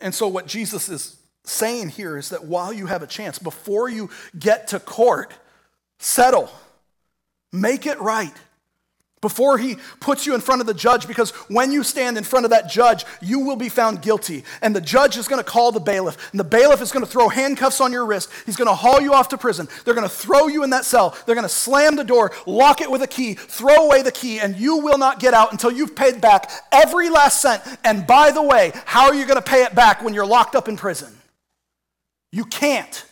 And 0.00 0.14
so, 0.14 0.28
what 0.28 0.46
Jesus 0.46 0.88
is 0.88 1.16
saying 1.44 1.90
here 1.90 2.16
is 2.16 2.30
that 2.30 2.44
while 2.44 2.72
you 2.72 2.86
have 2.86 3.02
a 3.02 3.06
chance, 3.06 3.38
before 3.38 3.88
you 3.88 4.10
get 4.38 4.68
to 4.68 4.80
court, 4.80 5.34
settle, 5.98 6.50
make 7.52 7.86
it 7.86 8.00
right 8.00 8.32
before 9.24 9.56
he 9.56 9.78
puts 10.00 10.26
you 10.26 10.34
in 10.34 10.40
front 10.42 10.60
of 10.60 10.66
the 10.66 10.74
judge, 10.74 11.08
because 11.08 11.30
when 11.48 11.72
you 11.72 11.82
stand 11.82 12.18
in 12.18 12.24
front 12.24 12.44
of 12.44 12.50
that 12.50 12.68
judge, 12.68 13.06
you 13.22 13.40
will 13.40 13.56
be 13.56 13.70
found 13.70 14.02
guilty. 14.02 14.44
And 14.60 14.76
the 14.76 14.82
judge 14.82 15.16
is 15.16 15.28
going 15.28 15.42
to 15.42 15.50
call 15.50 15.72
the 15.72 15.80
bailiff, 15.80 16.30
and 16.30 16.38
the 16.38 16.44
bailiff 16.44 16.82
is 16.82 16.92
going 16.92 17.06
to 17.06 17.10
throw 17.10 17.30
handcuffs 17.30 17.80
on 17.80 17.90
your 17.90 18.04
wrist. 18.04 18.28
He's 18.44 18.56
going 18.56 18.68
to 18.68 18.74
haul 18.74 19.00
you 19.00 19.14
off 19.14 19.30
to 19.30 19.38
prison. 19.38 19.66
They're 19.82 19.94
going 19.94 20.06
to 20.06 20.14
throw 20.14 20.48
you 20.48 20.62
in 20.62 20.68
that 20.70 20.84
cell. 20.84 21.16
They're 21.24 21.34
going 21.34 21.46
to 21.46 21.48
slam 21.48 21.96
the 21.96 22.04
door, 22.04 22.32
lock 22.44 22.82
it 22.82 22.90
with 22.90 23.00
a 23.00 23.06
key, 23.06 23.32
throw 23.32 23.86
away 23.86 24.02
the 24.02 24.12
key, 24.12 24.40
and 24.40 24.56
you 24.56 24.76
will 24.76 24.98
not 24.98 25.20
get 25.20 25.32
out 25.32 25.52
until 25.52 25.72
you've 25.72 25.96
paid 25.96 26.20
back 26.20 26.50
every 26.70 27.08
last 27.08 27.40
cent. 27.40 27.62
And 27.82 28.06
by 28.06 28.30
the 28.30 28.42
way, 28.42 28.72
how 28.84 29.06
are 29.06 29.14
you 29.14 29.24
going 29.24 29.40
to 29.40 29.50
pay 29.50 29.62
it 29.62 29.74
back 29.74 30.02
when 30.02 30.12
you're 30.12 30.26
locked 30.26 30.54
up 30.54 30.68
in 30.68 30.76
prison? 30.76 31.16
You 32.30 32.44
can't. 32.44 33.06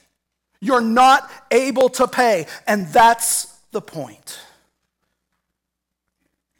You're 0.61 0.83
not 0.83 1.31
able 1.51 1.89
to 1.89 2.07
pay. 2.07 2.49
And 2.67 2.87
that's 2.89 3.47
the 3.71 3.81
point. 3.81 4.39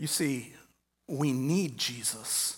You 0.03 0.09
see, 0.09 0.53
we 1.07 1.31
need 1.31 1.79
Jesus 1.79 2.57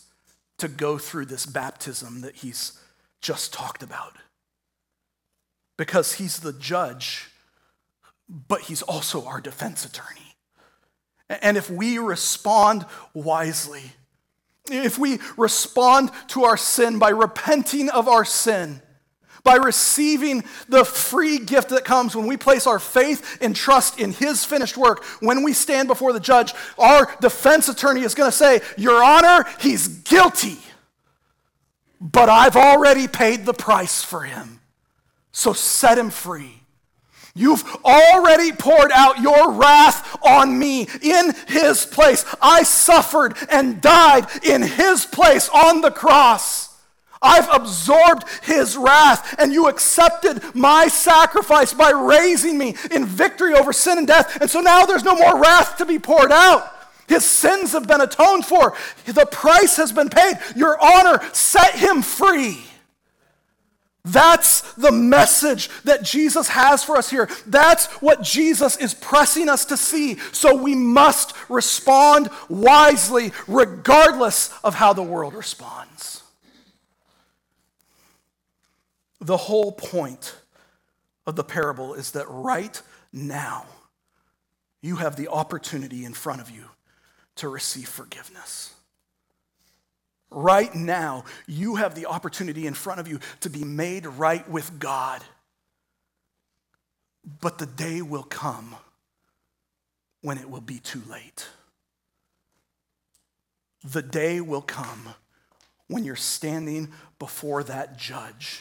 to 0.57 0.67
go 0.67 0.97
through 0.97 1.27
this 1.27 1.45
baptism 1.45 2.23
that 2.23 2.37
he's 2.37 2.81
just 3.21 3.53
talked 3.53 3.83
about. 3.83 4.15
Because 5.77 6.15
he's 6.15 6.39
the 6.39 6.55
judge, 6.55 7.29
but 8.31 8.63
he's 8.63 8.81
also 8.81 9.27
our 9.27 9.43
defense 9.43 9.85
attorney. 9.85 10.37
And 11.29 11.59
if 11.59 11.69
we 11.69 11.99
respond 11.99 12.87
wisely, 13.13 13.93
if 14.71 14.97
we 14.97 15.19
respond 15.37 16.13
to 16.29 16.45
our 16.45 16.57
sin 16.57 16.99
by 16.99 17.11
repenting 17.11 17.91
of 17.91 18.09
our 18.09 18.25
sin, 18.25 18.81
by 19.45 19.57
receiving 19.57 20.43
the 20.69 20.85
free 20.85 21.39
gift 21.39 21.69
that 21.69 21.85
comes 21.85 22.17
when 22.17 22.27
we 22.27 22.37
place 22.37 22.67
our 22.67 22.79
faith 22.79 23.39
and 23.41 23.55
trust 23.55 24.01
in 24.01 24.13
His 24.13 24.45
finished 24.45 24.77
work. 24.77 25.05
When 25.21 25.45
we 25.45 25.53
stand 25.53 25.87
before 25.87 26.13
the 26.13 26.21
judge, 26.21 26.55
our 26.79 27.15
defense 27.21 27.69
attorney 27.69 28.01
is 28.01 28.15
going 28.15 28.31
to 28.31 28.37
say, 28.37 28.61
Your 28.77 29.05
Honor, 29.05 29.45
he's 29.61 29.87
guilty, 29.87 30.59
but 32.01 32.29
I've 32.29 32.57
already 32.57 33.07
paid 33.07 33.47
the 33.47 33.55
price 33.55 34.03
for 34.03 34.23
him. 34.23 34.61
So 35.33 35.53
set 35.53 35.99
him 35.99 36.11
free. 36.11 36.61
You've 37.35 37.65
already 37.85 38.53
poured 38.53 38.93
out 38.93 39.21
your 39.21 39.51
wrath 39.51 40.17
on 40.23 40.57
me 40.57 40.87
in 41.03 41.35
his 41.49 41.85
place. 41.85 42.25
I 42.41 42.63
suffered 42.63 43.37
and 43.51 43.81
died 43.81 44.27
in 44.45 44.63
his 44.63 45.05
place 45.05 45.49
on 45.49 45.81
the 45.81 45.91
cross. 45.91 46.64
I've 47.25 47.49
absorbed 47.51 48.25
his 48.43 48.77
wrath, 48.77 49.35
and 49.39 49.53
you 49.53 49.69
accepted 49.69 50.43
my 50.55 50.87
sacrifice 50.87 51.73
by 51.73 51.91
raising 51.91 52.59
me 52.59 52.77
in 52.91 53.07
victory 53.07 53.55
over 53.55 53.73
sin 53.73 53.99
and 53.99 54.07
death. 54.07 54.41
And 54.41 54.51
so 54.51 54.61
now 54.61 54.85
there's 54.85 55.05
no 55.05 55.17
more 55.17 55.41
wrath 55.41 55.79
to 55.79 55.87
be 55.87 55.99
poured 55.99 56.31
out. 56.31 56.71
His 57.09 57.25
sins 57.25 57.73
have 57.73 57.87
been 57.87 58.01
atoned 58.01 58.47
for, 58.47 58.75
the 59.07 59.27
price 59.27 59.77
has 59.77 59.93
been 59.93 60.09
paid. 60.09 60.39
Your 60.57 60.79
honor 60.83 61.21
set 61.33 61.75
him 61.75 62.03
free. 62.03 62.65
That's 64.07 64.75
the 64.75 64.93
message 64.93 65.71
that 65.85 66.03
Jesus 66.03 66.49
has 66.49 66.85
for 66.85 66.97
us 66.97 67.09
here. 67.09 67.29
That's 67.47 67.87
what 68.03 68.23
Jesus 68.23 68.77
is 68.77 68.93
pressing 68.93 69.49
us 69.49 69.65
to 69.67 69.79
see. 69.79 70.19
So 70.33 70.55
we 70.55 70.75
must 70.75 71.35
respond 71.49 72.29
wisely, 72.51 73.33
regardless 73.49 74.53
of 74.63 74.75
how 74.75 74.93
the 74.93 75.03
world 75.03 75.33
responds. 75.33 76.14
The 79.25 79.39
whole 79.39 79.73
point 79.73 80.37
of 81.27 81.35
the 81.35 81.45
parable 81.45 81.95
is 81.95 82.11
that 82.11 82.27
right 82.29 82.81
now, 83.11 83.65
you 84.83 84.97
have 84.97 85.17
the 85.17 85.29
opportunity 85.29 86.05
in 86.05 86.13
front 86.13 86.43
of 86.43 86.51
you 86.51 86.65
to 87.37 87.49
receive 87.49 87.89
forgiveness. 87.89 88.75
Right 90.31 90.75
now, 90.75 91.25
you 91.47 91.77
have 91.77 91.95
the 91.95 92.05
opportunity 92.05 92.67
in 92.67 92.75
front 92.75 93.01
of 93.01 93.09
you 93.09 93.19
to 93.41 93.49
be 93.49 93.65
made 93.65 94.05
right 94.05 94.47
with 94.47 94.79
God. 94.79 95.25
But 97.41 97.57
the 97.57 97.67
day 97.67 98.03
will 98.03 98.25
come 98.25 98.77
when 100.21 100.37
it 100.37 100.51
will 100.51 100.61
be 100.61 100.81
too 100.81 101.01
late. 101.09 101.49
The 103.83 104.03
day 104.03 104.43
will 104.43 104.61
come 104.61 105.15
when 105.87 106.05
you're 106.05 106.15
standing 106.15 106.93
before 107.19 107.63
that 107.65 107.97
judge 107.97 108.61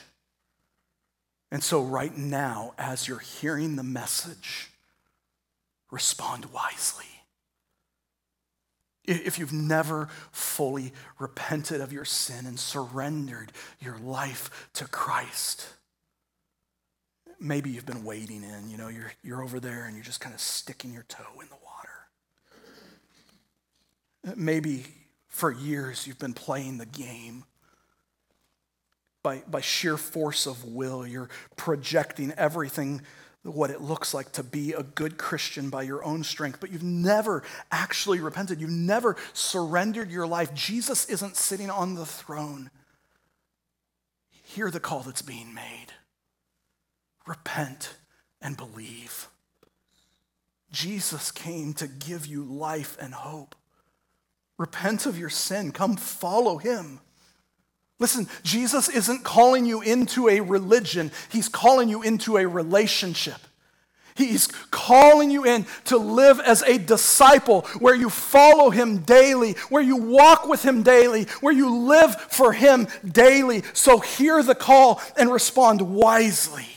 and 1.53 1.63
so, 1.63 1.83
right 1.83 2.17
now, 2.17 2.73
as 2.79 3.07
you're 3.07 3.19
hearing 3.19 3.75
the 3.75 3.83
message, 3.83 4.71
respond 5.91 6.45
wisely. 6.45 7.05
If 9.05 9.37
you've 9.37 9.53
never 9.53 10.09
fully 10.31 10.93
repented 11.19 11.79
of 11.79 11.93
your 11.93 12.05
sin 12.05 12.47
and 12.47 12.59
surrendered 12.59 13.51
your 13.79 13.99
life 13.99 14.71
to 14.73 14.85
Christ, 14.85 15.67
maybe 17.39 17.69
you've 17.69 17.85
been 17.85 18.03
wading 18.03 18.43
in, 18.43 18.71
you 18.71 18.77
know, 18.77 18.87
you're, 18.87 19.13
you're 19.21 19.43
over 19.43 19.59
there 19.59 19.85
and 19.85 19.95
you're 19.95 20.03
just 20.03 20.21
kind 20.21 20.33
of 20.33 20.41
sticking 20.41 20.91
your 20.91 21.05
toe 21.07 21.39
in 21.39 21.49
the 21.49 21.57
water. 24.25 24.35
Maybe 24.35 24.85
for 25.27 25.51
years 25.51 26.07
you've 26.07 26.17
been 26.17 26.33
playing 26.33 26.79
the 26.79 26.87
game 26.87 27.43
by, 29.23 29.41
by 29.47 29.61
sheer 29.61 29.97
force 29.97 30.45
of 30.45 30.65
will. 30.65 31.07
You're 31.07 31.29
projecting 31.55 32.31
everything, 32.33 33.01
what 33.41 33.71
it 33.71 33.81
looks 33.81 34.13
like 34.13 34.33
to 34.33 34.43
be 34.43 34.73
a 34.73 34.83
good 34.83 35.17
Christian 35.17 35.69
by 35.69 35.83
your 35.83 36.03
own 36.03 36.23
strength, 36.23 36.59
but 36.59 36.71
you've 36.71 36.83
never 36.83 37.43
actually 37.71 38.19
repented. 38.19 38.61
You've 38.61 38.69
never 38.69 39.15
surrendered 39.31 40.11
your 40.11 40.27
life. 40.27 40.53
Jesus 40.53 41.05
isn't 41.05 41.37
sitting 41.37 41.69
on 41.69 41.95
the 41.95 42.05
throne. 42.05 42.69
Hear 44.43 44.69
the 44.69 44.79
call 44.79 44.99
that's 45.01 45.21
being 45.23 45.53
made 45.53 45.87
repent 47.25 47.95
and 48.41 48.57
believe. 48.57 49.29
Jesus 50.71 51.31
came 51.31 51.73
to 51.75 51.87
give 51.87 52.25
you 52.25 52.43
life 52.43 52.97
and 52.99 53.13
hope. 53.13 53.55
Repent 54.57 55.05
of 55.05 55.17
your 55.17 55.29
sin. 55.29 55.71
Come 55.71 55.95
follow 55.95 56.57
him. 56.57 56.99
Listen, 58.03 58.27
Jesus 58.43 58.89
isn't 58.89 59.23
calling 59.23 59.65
you 59.65 59.81
into 59.81 60.27
a 60.27 60.41
religion, 60.41 61.09
He's 61.29 61.47
calling 61.47 61.87
you 61.87 62.01
into 62.01 62.35
a 62.35 62.45
relationship. 62.45 63.39
He's 64.13 64.47
calling 64.71 65.31
you 65.31 65.45
in 65.45 65.65
to 65.85 65.95
live 65.95 66.41
as 66.41 66.63
a 66.63 66.77
disciple 66.77 67.61
where 67.79 67.95
you 67.95 68.09
follow 68.09 68.71
him 68.71 68.97
daily, 68.97 69.53
where 69.69 69.81
you 69.81 69.95
walk 69.95 70.49
with 70.49 70.63
him 70.63 70.83
daily, 70.83 71.23
where 71.39 71.53
you 71.53 71.73
live 71.87 72.13
for 72.15 72.51
him 72.51 72.89
daily. 73.09 73.63
So 73.71 73.99
hear 73.99 74.43
the 74.43 74.53
call 74.53 75.01
and 75.17 75.31
respond 75.31 75.81
wisely. 75.81 76.67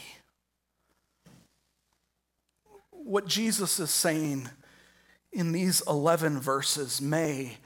What 2.92 3.26
Jesus 3.26 3.80
is 3.80 3.90
saying 3.90 4.48
in 5.32 5.50
these 5.50 5.82
11 5.88 6.38
verses 6.38 7.02
may, 7.02 7.56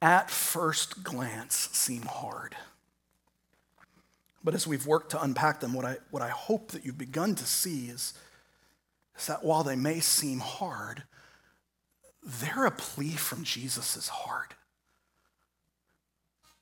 at 0.00 0.30
first 0.30 1.02
glance, 1.02 1.68
seem 1.72 2.02
hard. 2.02 2.54
But 4.42 4.54
as 4.54 4.66
we've 4.66 4.86
worked 4.86 5.10
to 5.10 5.22
unpack 5.22 5.60
them, 5.60 5.74
what 5.74 5.84
I, 5.84 5.98
what 6.10 6.22
I 6.22 6.30
hope 6.30 6.70
that 6.72 6.84
you've 6.84 6.98
begun 6.98 7.34
to 7.34 7.44
see 7.44 7.86
is, 7.86 8.14
is 9.18 9.26
that 9.26 9.44
while 9.44 9.62
they 9.62 9.76
may 9.76 10.00
seem 10.00 10.38
hard, 10.38 11.02
they're 12.22 12.66
a 12.66 12.70
plea 12.70 13.12
from 13.12 13.44
Jesus' 13.44 14.08
heart. 14.08 14.54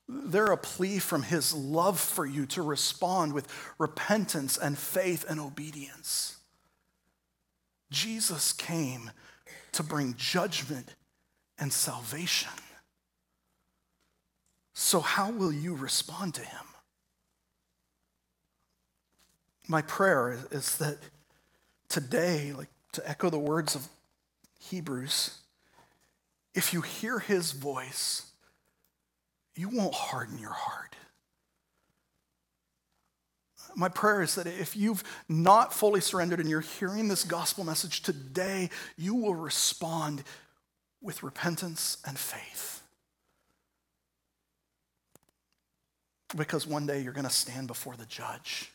They're 0.09 0.47
a 0.47 0.57
plea 0.57 0.99
from 0.99 1.22
his 1.22 1.55
love 1.55 2.01
for 2.01 2.24
you 2.24 2.47
to 2.47 2.62
respond 2.62 3.33
with 3.33 3.53
repentance 3.79 4.57
and 4.57 4.79
faith 4.79 5.24
and 5.29 5.39
obedience. 5.39 6.39
Jesus 7.91 8.53
came 8.53 9.11
to 9.72 9.83
bring 9.83 10.14
judgment 10.16 10.95
and 11.59 11.72
salvation. 11.72 12.53
So, 14.74 15.01
how 15.01 15.31
will 15.31 15.53
you 15.53 15.74
respond 15.74 16.35
to 16.35 16.43
him? 16.43 16.67
My 19.68 19.82
prayer 19.82 20.32
is, 20.32 20.44
is 20.50 20.78
that 20.78 20.96
today, 21.88 22.52
like 22.52 22.70
to 22.92 23.08
echo 23.08 23.30
the 23.30 23.38
words 23.38 23.74
of 23.74 23.86
Hebrews, 24.58 25.38
if 26.54 26.72
you 26.72 26.80
hear 26.80 27.18
his 27.18 27.52
voice, 27.52 28.32
you 29.54 29.68
won't 29.68 29.94
harden 29.94 30.38
your 30.38 30.52
heart. 30.52 30.96
My 33.76 33.88
prayer 33.88 34.22
is 34.22 34.34
that 34.36 34.46
if 34.46 34.76
you've 34.76 35.04
not 35.28 35.74
fully 35.74 36.00
surrendered 36.00 36.40
and 36.40 36.48
you're 36.48 36.60
hearing 36.60 37.06
this 37.06 37.22
gospel 37.22 37.64
message 37.64 38.02
today, 38.02 38.70
you 38.96 39.14
will 39.14 39.34
respond 39.34 40.24
with 41.02 41.22
repentance 41.22 41.98
and 42.06 42.18
faith. 42.18 42.82
Because 46.36 46.66
one 46.66 46.86
day 46.86 47.02
you're 47.02 47.12
going 47.12 47.24
to 47.24 47.30
stand 47.30 47.68
before 47.68 47.94
the 47.96 48.06
judge. 48.06 48.72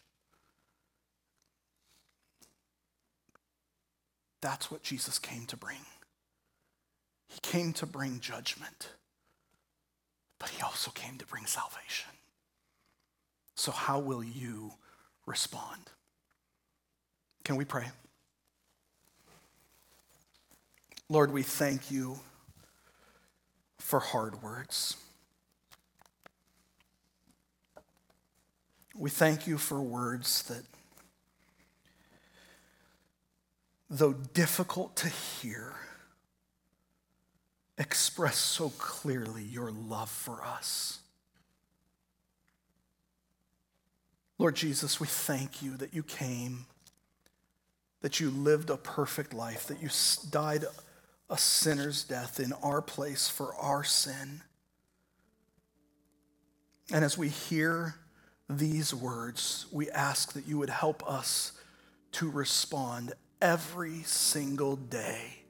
That's 4.44 4.70
what 4.70 4.84
Jesus 4.84 5.20
came 5.20 5.46
to 5.46 5.56
bring. 5.56 5.86
He 7.30 7.40
came 7.42 7.72
to 7.74 7.86
bring 7.86 8.20
judgment, 8.20 8.90
but 10.38 10.50
he 10.50 10.62
also 10.62 10.92
came 10.92 11.18
to 11.18 11.26
bring 11.26 11.46
salvation. 11.46 12.12
So, 13.56 13.72
how 13.72 14.00
will 14.00 14.22
you 14.22 14.74
respond? 15.26 15.80
Can 17.46 17.56
we 17.56 17.64
pray? 17.64 17.86
Lord, 21.08 21.32
we 21.32 21.44
thank 21.44 21.90
you 21.90 22.20
for 23.80 24.02
hard 24.02 24.44
words. 24.44 24.98
We 28.94 29.10
thank 29.10 29.48
you 29.48 29.58
for 29.58 29.80
words 29.80 30.44
that 30.44 30.64
though 33.94 34.14
difficult 34.14 34.96
to 34.96 35.08
hear, 35.08 35.76
express 37.78 38.38
so 38.38 38.70
clearly 38.70 39.44
your 39.44 39.72
love 39.72 40.10
for 40.10 40.44
us. 40.44 41.00
Lord 44.40 44.56
Jesus, 44.56 45.00
we 45.00 45.06
thank 45.06 45.62
you 45.62 45.78
that 45.78 45.94
you 45.94 46.02
came, 46.02 46.66
that 48.02 48.20
you 48.20 48.32
lived 48.32 48.72
a 48.72 48.78
perfect 48.78 49.32
life, 49.32 49.68
that 49.68 49.82
you 49.82 49.90
died 50.32 50.66
a 51.30 51.38
sinner's 51.38 52.04
death 52.04 52.40
in 52.40 52.52
our 52.64 52.82
place 52.82 53.30
for 53.30 53.54
our 53.56 53.84
sin. 53.84 54.42
And 56.92 57.06
as 57.06 57.16
we 57.16 57.30
hear 57.30 57.96
these 58.50 58.94
words, 58.94 59.68
we 59.72 59.90
ask 59.92 60.34
that 60.34 60.48
you 60.48 60.58
would 60.58 60.72
help 60.72 61.08
us 61.08 61.52
to 62.14 62.30
respond 62.30 63.14
every 63.44 64.02
single 64.04 64.78
day 64.78 65.44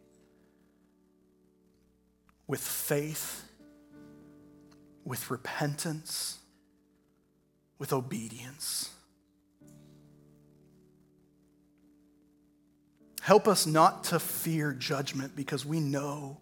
with 2.48 2.60
faith, 2.60 3.44
with 5.06 5.30
repentance, 5.30 6.40
with 7.78 7.94
obedience. 7.94 8.90
Help 13.22 13.48
us 13.48 13.68
not 13.68 14.04
to 14.06 14.20
fear 14.20 14.74
judgment 14.74 15.36
because 15.36 15.64
we 15.64 15.80
know 15.80 16.40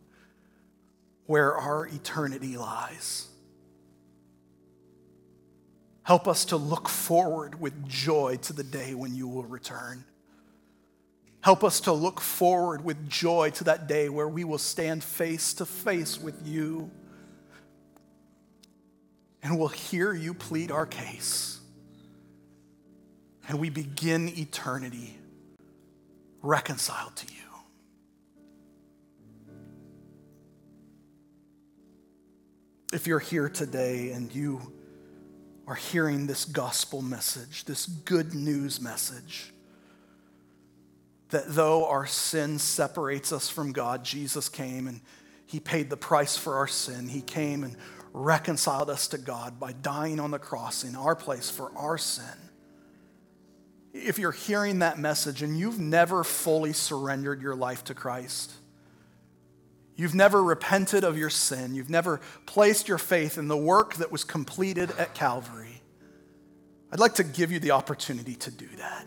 where 1.25 1.55
our 1.55 1.85
eternity 1.85 2.57
lies. 2.57 3.27
Help 6.03 6.29
us 6.29 6.45
to 6.45 6.55
look 6.55 6.87
forward 6.87 7.59
with 7.59 7.87
joy 7.87 8.37
to 8.43 8.53
the 8.53 8.63
day 8.63 8.95
when 8.95 9.13
you 9.13 9.27
will 9.27 9.43
return. 9.43 10.05
Help 11.41 11.63
us 11.63 11.79
to 11.81 11.91
look 11.91 12.21
forward 12.21 12.83
with 12.83 13.09
joy 13.09 13.49
to 13.51 13.63
that 13.63 13.87
day 13.87 14.09
where 14.09 14.27
we 14.27 14.43
will 14.43 14.59
stand 14.59 15.03
face 15.03 15.53
to 15.55 15.65
face 15.65 16.19
with 16.19 16.47
you 16.47 16.91
and 19.43 19.57
we'll 19.57 19.67
hear 19.67 20.13
you 20.13 20.33
plead 20.33 20.71
our 20.71 20.85
case. 20.85 21.59
And 23.47 23.59
we 23.59 23.69
begin 23.69 24.29
eternity 24.37 25.17
reconciled 26.41 27.15
to 27.15 27.25
you. 27.27 27.39
If 32.93 33.07
you're 33.07 33.19
here 33.19 33.49
today 33.49 34.11
and 34.11 34.33
you 34.33 34.61
are 35.65 35.75
hearing 35.75 36.27
this 36.27 36.45
gospel 36.45 37.01
message, 37.01 37.65
this 37.65 37.85
good 37.85 38.35
news 38.35 38.81
message, 38.81 39.53
that 41.31 41.45
though 41.47 41.87
our 41.87 42.05
sin 42.05 42.59
separates 42.59 43.31
us 43.31 43.49
from 43.49 43.71
God, 43.71 44.03
Jesus 44.03 44.47
came 44.47 44.87
and 44.87 45.01
he 45.45 45.59
paid 45.59 45.89
the 45.89 45.97
price 45.97 46.37
for 46.37 46.55
our 46.55 46.67
sin. 46.67 47.09
He 47.09 47.21
came 47.21 47.63
and 47.63 47.75
reconciled 48.13 48.89
us 48.89 49.07
to 49.09 49.17
God 49.17 49.59
by 49.59 49.73
dying 49.73 50.19
on 50.19 50.31
the 50.31 50.39
cross 50.39 50.83
in 50.83 50.95
our 50.95 51.15
place 51.15 51.49
for 51.49 51.71
our 51.75 51.97
sin 51.97 52.25
if 53.93 54.19
you're 54.19 54.31
hearing 54.31 54.79
that 54.79 54.99
message 54.99 55.41
and 55.41 55.57
you've 55.57 55.79
never 55.79 56.23
fully 56.23 56.73
surrendered 56.73 57.41
your 57.41 57.55
life 57.55 57.83
to 57.85 57.93
Christ, 57.93 58.51
you've 59.95 60.15
never 60.15 60.41
repented 60.41 61.03
of 61.03 61.17
your 61.17 61.29
sin, 61.29 61.75
you've 61.75 61.89
never 61.89 62.21
placed 62.45 62.87
your 62.87 62.97
faith 62.97 63.37
in 63.37 63.47
the 63.47 63.57
work 63.57 63.95
that 63.95 64.11
was 64.11 64.23
completed 64.23 64.91
at 64.97 65.13
Calvary, 65.13 65.81
I'd 66.91 66.99
like 66.99 67.15
to 67.15 67.23
give 67.23 67.51
you 67.51 67.59
the 67.59 67.71
opportunity 67.71 68.35
to 68.35 68.51
do 68.51 68.67
that. 68.77 69.05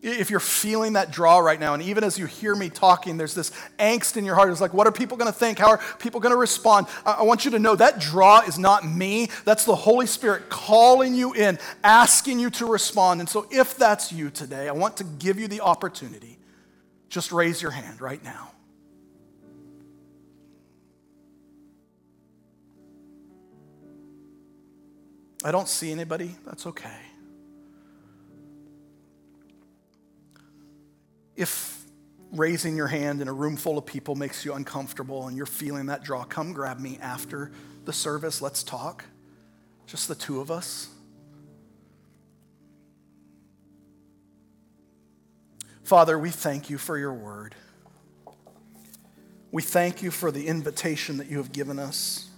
If 0.00 0.30
you're 0.30 0.38
feeling 0.38 0.92
that 0.92 1.10
draw 1.10 1.38
right 1.38 1.58
now, 1.58 1.74
and 1.74 1.82
even 1.82 2.04
as 2.04 2.16
you 2.18 2.26
hear 2.26 2.54
me 2.54 2.70
talking, 2.70 3.16
there's 3.16 3.34
this 3.34 3.50
angst 3.80 4.16
in 4.16 4.24
your 4.24 4.36
heart. 4.36 4.48
It's 4.50 4.60
like, 4.60 4.72
what 4.72 4.86
are 4.86 4.92
people 4.92 5.16
going 5.16 5.30
to 5.30 5.36
think? 5.36 5.58
How 5.58 5.70
are 5.70 5.80
people 5.98 6.20
going 6.20 6.32
to 6.32 6.38
respond? 6.38 6.86
I 7.04 7.24
want 7.24 7.44
you 7.44 7.50
to 7.50 7.58
know 7.58 7.74
that 7.74 7.98
draw 7.98 8.42
is 8.42 8.60
not 8.60 8.86
me. 8.86 9.28
That's 9.44 9.64
the 9.64 9.74
Holy 9.74 10.06
Spirit 10.06 10.48
calling 10.48 11.16
you 11.16 11.32
in, 11.32 11.58
asking 11.82 12.38
you 12.38 12.48
to 12.50 12.66
respond. 12.66 13.18
And 13.18 13.28
so, 13.28 13.48
if 13.50 13.76
that's 13.76 14.12
you 14.12 14.30
today, 14.30 14.68
I 14.68 14.72
want 14.72 14.98
to 14.98 15.04
give 15.04 15.36
you 15.36 15.48
the 15.48 15.62
opportunity. 15.62 16.38
Just 17.08 17.32
raise 17.32 17.60
your 17.60 17.72
hand 17.72 18.00
right 18.00 18.22
now. 18.22 18.52
I 25.44 25.50
don't 25.50 25.68
see 25.68 25.90
anybody. 25.90 26.36
That's 26.44 26.66
okay. 26.66 27.07
If 31.38 31.84
raising 32.32 32.76
your 32.76 32.88
hand 32.88 33.22
in 33.22 33.28
a 33.28 33.32
room 33.32 33.56
full 33.56 33.78
of 33.78 33.86
people 33.86 34.16
makes 34.16 34.44
you 34.44 34.54
uncomfortable 34.54 35.28
and 35.28 35.36
you're 35.36 35.46
feeling 35.46 35.86
that 35.86 36.02
draw, 36.02 36.24
come 36.24 36.52
grab 36.52 36.80
me 36.80 36.98
after 37.00 37.52
the 37.84 37.92
service. 37.92 38.42
Let's 38.42 38.64
talk. 38.64 39.04
Just 39.86 40.08
the 40.08 40.16
two 40.16 40.40
of 40.40 40.50
us. 40.50 40.88
Father, 45.84 46.18
we 46.18 46.30
thank 46.30 46.68
you 46.68 46.76
for 46.76 46.98
your 46.98 47.14
word. 47.14 47.54
We 49.52 49.62
thank 49.62 50.02
you 50.02 50.10
for 50.10 50.32
the 50.32 50.48
invitation 50.48 51.18
that 51.18 51.28
you 51.28 51.36
have 51.36 51.52
given 51.52 51.78
us. 51.78 52.28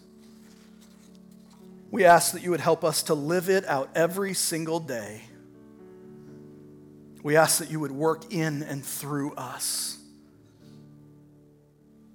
We 1.91 2.05
ask 2.05 2.33
that 2.35 2.43
you 2.43 2.51
would 2.51 2.61
help 2.61 2.85
us 2.85 3.03
to 3.05 3.15
live 3.15 3.49
it 3.49 3.65
out 3.65 3.89
every 3.95 4.35
single 4.35 4.79
day 4.79 5.23
we 7.23 7.37
ask 7.37 7.59
that 7.59 7.71
you 7.71 7.81
would 7.81 7.93
work 7.93 8.33
in 8.33 8.63
and 8.63 8.85
through 8.85 9.35
us. 9.35 9.99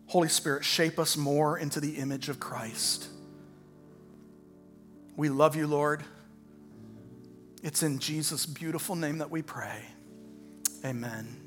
Holy 0.07 0.29
Spirit, 0.29 0.63
shape 0.63 0.97
us 0.97 1.17
more 1.17 1.57
into 1.57 1.79
the 1.79 1.97
image 1.97 2.29
of 2.29 2.39
Christ. 2.39 3.07
We 5.17 5.29
love 5.29 5.55
you, 5.55 5.67
Lord. 5.67 6.03
It's 7.63 7.83
in 7.83 7.99
Jesus' 7.99 8.45
beautiful 8.45 8.95
name 8.95 9.17
that 9.19 9.31
we 9.31 9.41
pray. 9.41 9.83
Amen. 10.83 11.44